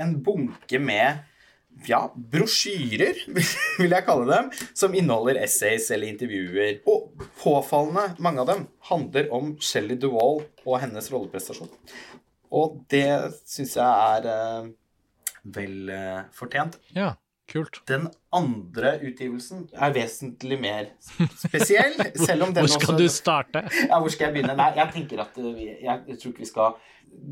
[0.01, 1.27] en bunke med
[1.87, 3.21] ja, brosjyrer,
[3.79, 6.81] vil jeg kalle dem, som inneholder essays eller intervjuer.
[6.89, 11.71] Og påfallende mange av dem handler om Shelly Duvall og hennes rolleprestasjon.
[12.51, 13.07] Og det
[13.47, 14.71] syns jeg er eh,
[15.43, 16.77] vel uh, fortjent.
[16.95, 17.13] Ja,
[17.51, 17.81] kult.
[17.89, 20.91] Den andre utgivelsen er vesentlig mer
[21.39, 23.63] spesiell, selv om den Hvor skal også, du starte?
[23.87, 24.55] Ja, hvor skal jeg begynne?
[24.59, 26.79] Nei, jeg tenker at eh, vi, jeg, tror ikke vi skal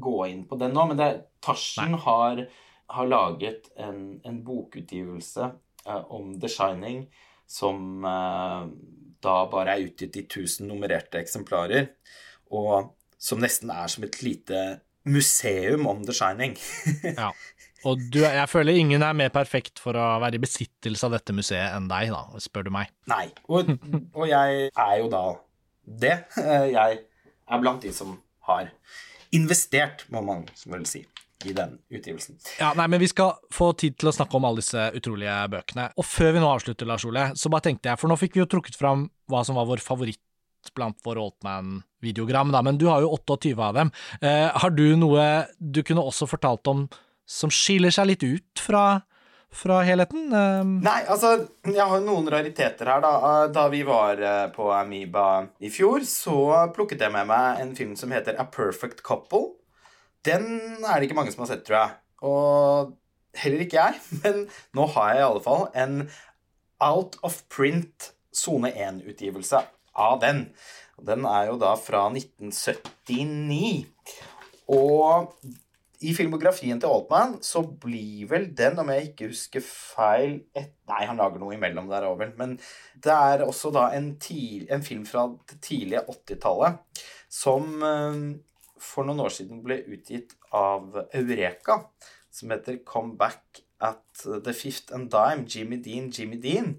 [0.03, 1.09] gå inn på den nå, men det,
[1.45, 2.43] Taschen har,
[2.91, 5.51] har, laget en, en bokutgivelse
[5.87, 7.05] uh, om The Shining
[7.49, 8.67] som uh,
[9.23, 11.93] da bare er utgitt i 1000 nummererte eksemplarer,
[12.55, 14.59] og som nesten er som et lite
[15.07, 16.59] museum om The Shining.
[17.15, 17.31] ja.
[17.87, 21.35] Og du, jeg føler ingen er mer perfekt for å være i besittelse av dette
[21.35, 22.91] museet enn deg, da, spør du meg.
[23.11, 23.71] Nei, og,
[24.17, 25.23] og jeg er jo da
[26.03, 26.17] det.
[26.79, 26.99] Jeg
[27.49, 28.17] er blant de som
[28.49, 28.69] har
[29.35, 31.03] investert, må man vel si
[31.47, 32.35] i den utgivelsen.
[32.59, 35.87] Ja, nei, men Vi skal få tid til å snakke om alle disse utrolige bøkene.
[35.95, 38.43] Og før vi nå avslutter, Lars Ole, så bare tenkte jeg, for nå fikk vi
[38.43, 40.19] jo trukket fram hva som var vår favoritt
[40.75, 43.91] blant våre Altman-videogram, men du har jo 28 av dem.
[44.19, 45.23] Eh, har du noe
[45.59, 46.83] du kunne også fortalt om
[47.29, 49.01] som skiller seg litt ut fra,
[49.53, 50.31] fra helheten?
[50.33, 51.35] Eh, Nei, altså,
[51.69, 53.13] jeg har noen rariteter her, da.
[53.29, 55.27] Eh, da vi var eh, på Amoeba
[55.61, 56.39] i fjor, så
[56.75, 59.53] plukket jeg med meg en film som heter A Perfect Couple.
[60.25, 60.49] Den
[60.81, 61.97] er det ikke mange som har sett, tror jeg.
[62.25, 62.95] Og
[63.39, 66.01] heller ikke jeg, men nå har jeg i alle fall en
[66.79, 69.61] out of print sone 1-utgivelse
[69.99, 70.45] av den.
[71.03, 73.85] Den er jo da fra 1979.
[74.69, 75.33] Og
[75.99, 81.03] i filmografien til Altman så blir vel den, om jeg ikke husker feil et, Nei,
[81.05, 82.31] han lager noe imellom der òg, vel.
[82.39, 82.55] Men
[83.03, 88.21] det er også da en, til, en film fra det tidlige 80-tallet som eh,
[88.81, 91.81] for noen år siden ble utgitt av Eureka,
[92.33, 96.77] som heter Come Back at The Fifth and Dime, Jimmy Dean, Jimmy Dean,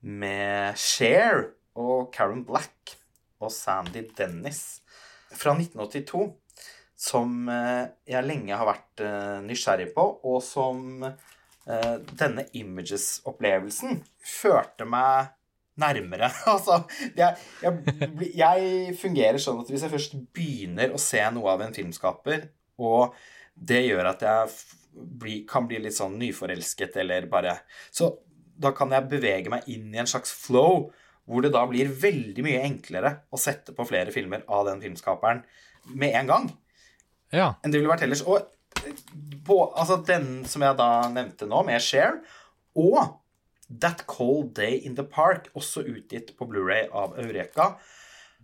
[0.00, 2.94] med Cher og Karen Black
[3.42, 4.80] og Sandy Dennis
[5.34, 6.30] fra 1982
[6.98, 14.86] som eh, jeg lenge har vært eh, nysgjerrig på, og som eh, denne Images-opplevelsen førte
[14.88, 15.30] meg
[15.78, 16.32] nærmere.
[16.54, 16.80] altså,
[17.14, 21.76] jeg, jeg, jeg, fungerer sånn at hvis jeg først begynner å se noe av en
[21.76, 22.48] filmskaper,
[22.82, 23.14] og
[23.54, 24.52] det gjør at jeg
[25.22, 27.56] bli, kan bli litt sånn nyforelsket eller bare
[27.94, 28.10] Så
[28.58, 30.88] da kan jeg bevege meg inn i en slags flow,
[31.28, 35.44] hvor det da blir veldig mye enklere å sette på flere filmer av den filmskaperen
[35.94, 36.48] med en gang
[37.34, 37.52] ja.
[37.62, 38.24] enn det ville vært ellers.
[38.26, 38.46] Og
[39.48, 42.20] på, altså den som jeg da nevnte nå, med Share,
[42.78, 43.18] og
[43.68, 47.74] That Cold Day in the Park, også utgitt på Blu-ray av Eureka,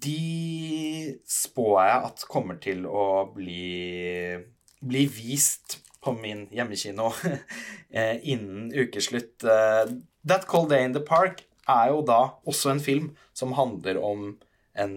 [0.04, 4.36] de spår jeg at kommer til å bli,
[4.84, 7.12] bli vist på min hjemmekino
[7.96, 9.44] eh, innen ukeslutt.
[9.44, 9.94] Eh,
[10.28, 14.34] That Cold Day in the Park er jo da også en film som handler om
[14.74, 14.94] en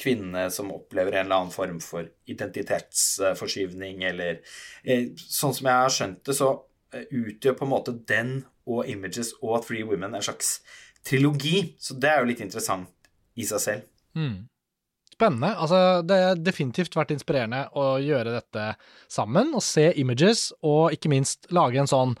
[0.00, 4.40] kvinne som opplever en eller annen form for identitetsforskyvning, eller
[4.82, 6.50] eh, Sånn som jeg har skjønt det, så
[6.94, 8.34] eh, utgjør på en måte den
[8.64, 10.56] og Images og Three Women en slags
[11.04, 11.74] trilogi.
[11.80, 13.88] Så det er jo litt interessant i seg selv.
[14.16, 14.46] Mm.
[15.14, 15.52] Spennende.
[15.52, 18.70] Altså, det har definitivt vært inspirerende å gjøre dette
[19.12, 22.16] sammen, og se Images, og ikke minst lage en sånn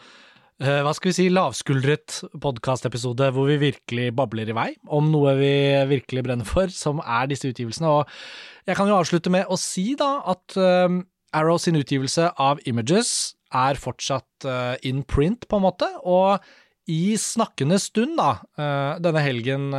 [0.62, 5.50] hva skal vi si, lavskuldret podkastepisode hvor vi virkelig babler i vei om noe vi
[5.90, 7.90] virkelig brenner for, som er disse utgivelsene.
[7.90, 11.00] Og jeg kan jo avslutte med å si da at uh,
[11.34, 15.90] Arrow sin utgivelse av Images er fortsatt uh, in print, på en måte.
[16.04, 16.38] og
[16.84, 18.44] i snakkende stund, da,
[19.00, 19.70] denne helgen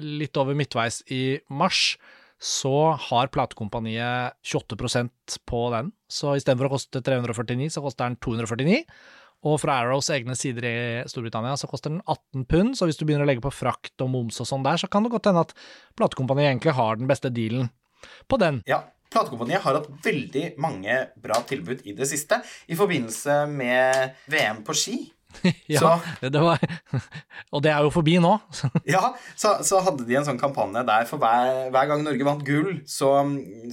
[0.00, 1.98] litt over midtveis i mars,
[2.40, 5.90] så har platekompaniet 28% på den.
[6.08, 8.80] Så istedenfor å koste 349, så koster den 249.
[9.46, 10.76] Og fra Arrows egne sider i
[11.10, 14.10] Storbritannia så koster den 18 pund, så hvis du begynner å legge på frakt og
[14.10, 15.54] moms og sånn der, så kan det godt hende at
[15.98, 17.70] platekompaniet egentlig har den beste dealen
[18.30, 18.62] på den.
[18.66, 18.82] Ja,
[19.12, 22.40] platekompaniet har hatt veldig mange bra tilbud i det siste.
[22.66, 24.98] I forbindelse med VM på ski
[25.74, 26.62] ja, det var,
[27.54, 28.32] og det er jo forbi nå.
[28.94, 29.02] ja,
[29.34, 32.80] så, så, hadde de en sånn kampanje der for hver, hver gang Norge vant gull,
[32.88, 33.12] så,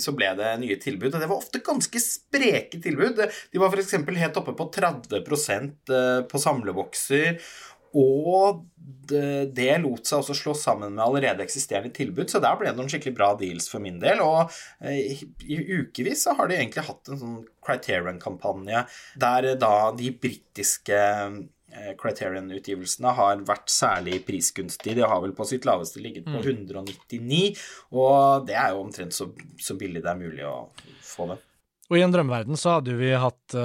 [0.01, 1.11] så, ble det nye tilbud.
[1.14, 3.22] Og det var ofte ganske spreke tilbud.
[3.24, 3.97] De var f.eks.
[3.97, 7.39] helt oppe på 30 eh, på samlebokser.
[7.94, 8.64] Og
[9.08, 12.80] det, det, lot seg også slå sammen med allerede eksisterende tilbud, så der ble det
[12.80, 14.22] noen skikkelig bra deals for min del.
[14.24, 14.52] Og
[14.84, 18.86] eh, i ukevis så har de egentlig hatt en sånn Criterion-kampanje
[19.20, 24.98] der da de britiske eh, Criterion-utgivelsene har vært særlig prisgunstige.
[25.02, 26.84] De har vel på sitt laveste ligget på 199,
[27.54, 27.64] mm.
[28.00, 29.30] og det er jo omtrent så,
[29.62, 30.58] så billig det er mulig å
[31.06, 31.41] få det.
[31.91, 33.56] Og i en drømmeverden så hadde vi hatt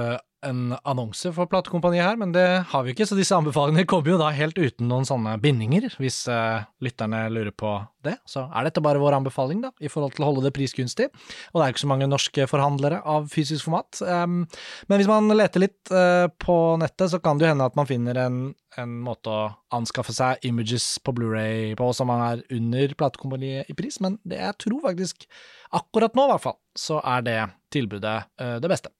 [0.46, 4.18] en annonse for platekompaniet her, men det har vi ikke, så disse anbefalingene kommer jo
[4.20, 7.72] da helt uten noen sånne bindinger, hvis uh, lytterne lurer på
[8.06, 8.14] det.
[8.28, 11.08] Så er dette bare vår anbefaling, da, i forhold til å holde det prisgunstig.
[11.50, 13.98] Og det er ikke så mange norske forhandlere av fysisk format.
[14.06, 14.44] Um,
[14.86, 17.90] men hvis man leter litt uh, på nettet, så kan det jo hende at man
[17.90, 18.40] finner en,
[18.78, 23.78] en måte å anskaffe seg images på Blu-ray på som man er under platekompaniet i
[23.78, 25.26] pris, men det jeg tror faktisk,
[25.74, 27.38] akkurat nå i hvert fall, så er det
[27.74, 28.94] tilbudet uh, det beste.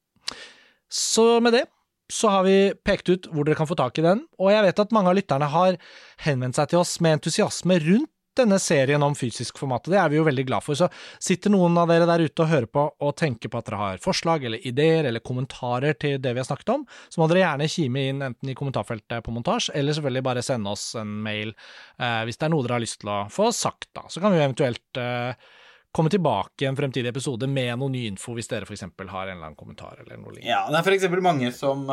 [0.93, 1.67] Så med det
[2.13, 4.79] så har vi pekt ut hvor dere kan få tak i den, og jeg vet
[4.81, 5.77] at mange av lytterne har
[6.25, 10.13] henvendt seg til oss med entusiasme rundt denne serien om fysisk format, og det er
[10.13, 10.79] vi jo veldig glad for.
[10.79, 10.89] Så
[11.23, 14.03] sitter noen av dere der ute og hører på og tenker på at dere har
[14.03, 17.71] forslag eller ideer eller kommentarer til det vi har snakket om, så må dere gjerne
[17.73, 22.23] kime inn enten i kommentarfeltet på montasje, eller selvfølgelig bare sende oss en mail eh,
[22.29, 24.07] hvis det er noe dere har lyst til å få sagt, da.
[24.07, 25.49] Så kan vi jo eventuelt eh,
[25.93, 28.85] komme tilbake i en fremtidig episode med noe ny info, hvis dere f.eks.
[28.85, 30.51] har en eller annen kommentar eller noe lignende.
[30.51, 31.09] Ja, det er f.eks.
[31.25, 31.89] mange som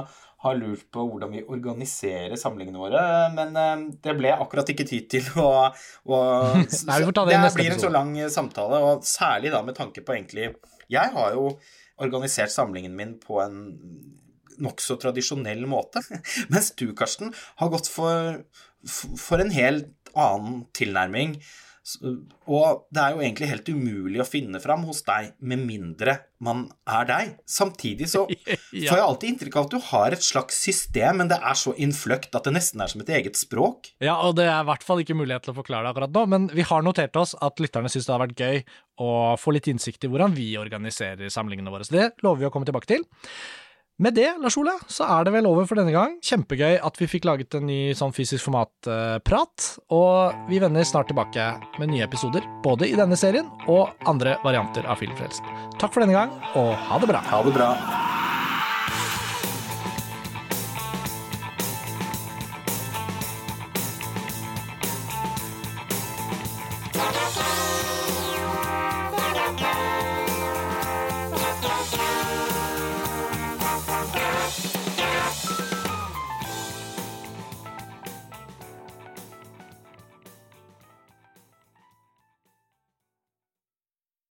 [0.45, 5.07] har lurt på hvordan vi organiserer samlingene våre, men eh, det ble akkurat ikke tid
[5.15, 6.19] til å, å
[6.89, 9.55] Nei, vi får ta det, det i neste blir en så lang samtale, og særlig
[9.55, 10.51] da med tanke på egentlig
[10.91, 11.55] Jeg har jo
[12.03, 13.59] organisert samlingen min på en
[14.61, 16.03] nokså tradisjonell måte,
[16.53, 18.43] mens du, Karsten, har gått for,
[18.85, 21.39] for en helt annen tilnærming.
[21.85, 26.15] S- Og det er jo egentlig helt umulig å finne fram hos deg med mindre
[26.45, 27.29] man er deg.
[27.49, 31.37] Samtidig så får jeg alltid inntrykk av at du har et slags system, men det
[31.39, 33.91] er så innfløkt at det nesten er som et eget språk.
[34.03, 36.25] Ja, og det er i hvert fall ikke mulighet til å forklare det akkurat nå,
[36.33, 38.63] men vi har notert oss at lytterne syns det har vært gøy
[39.05, 42.53] å få litt innsikt i hvordan vi organiserer samlingene våre, så det lover vi å
[42.53, 43.05] komme tilbake til.
[43.97, 46.17] Med det, Lars Ole, så er det vel over for denne gang.
[46.19, 51.45] Kjempegøy at vi fikk laget en ny sånn fysisk format-prat, og vi vender snart tilbake
[51.79, 55.47] med nye episoder, både i denne serien og andre varianter av Filmfrelsen.
[55.79, 57.23] Takk for denne gang, og ha det bra.
[57.31, 57.71] Ha det bra.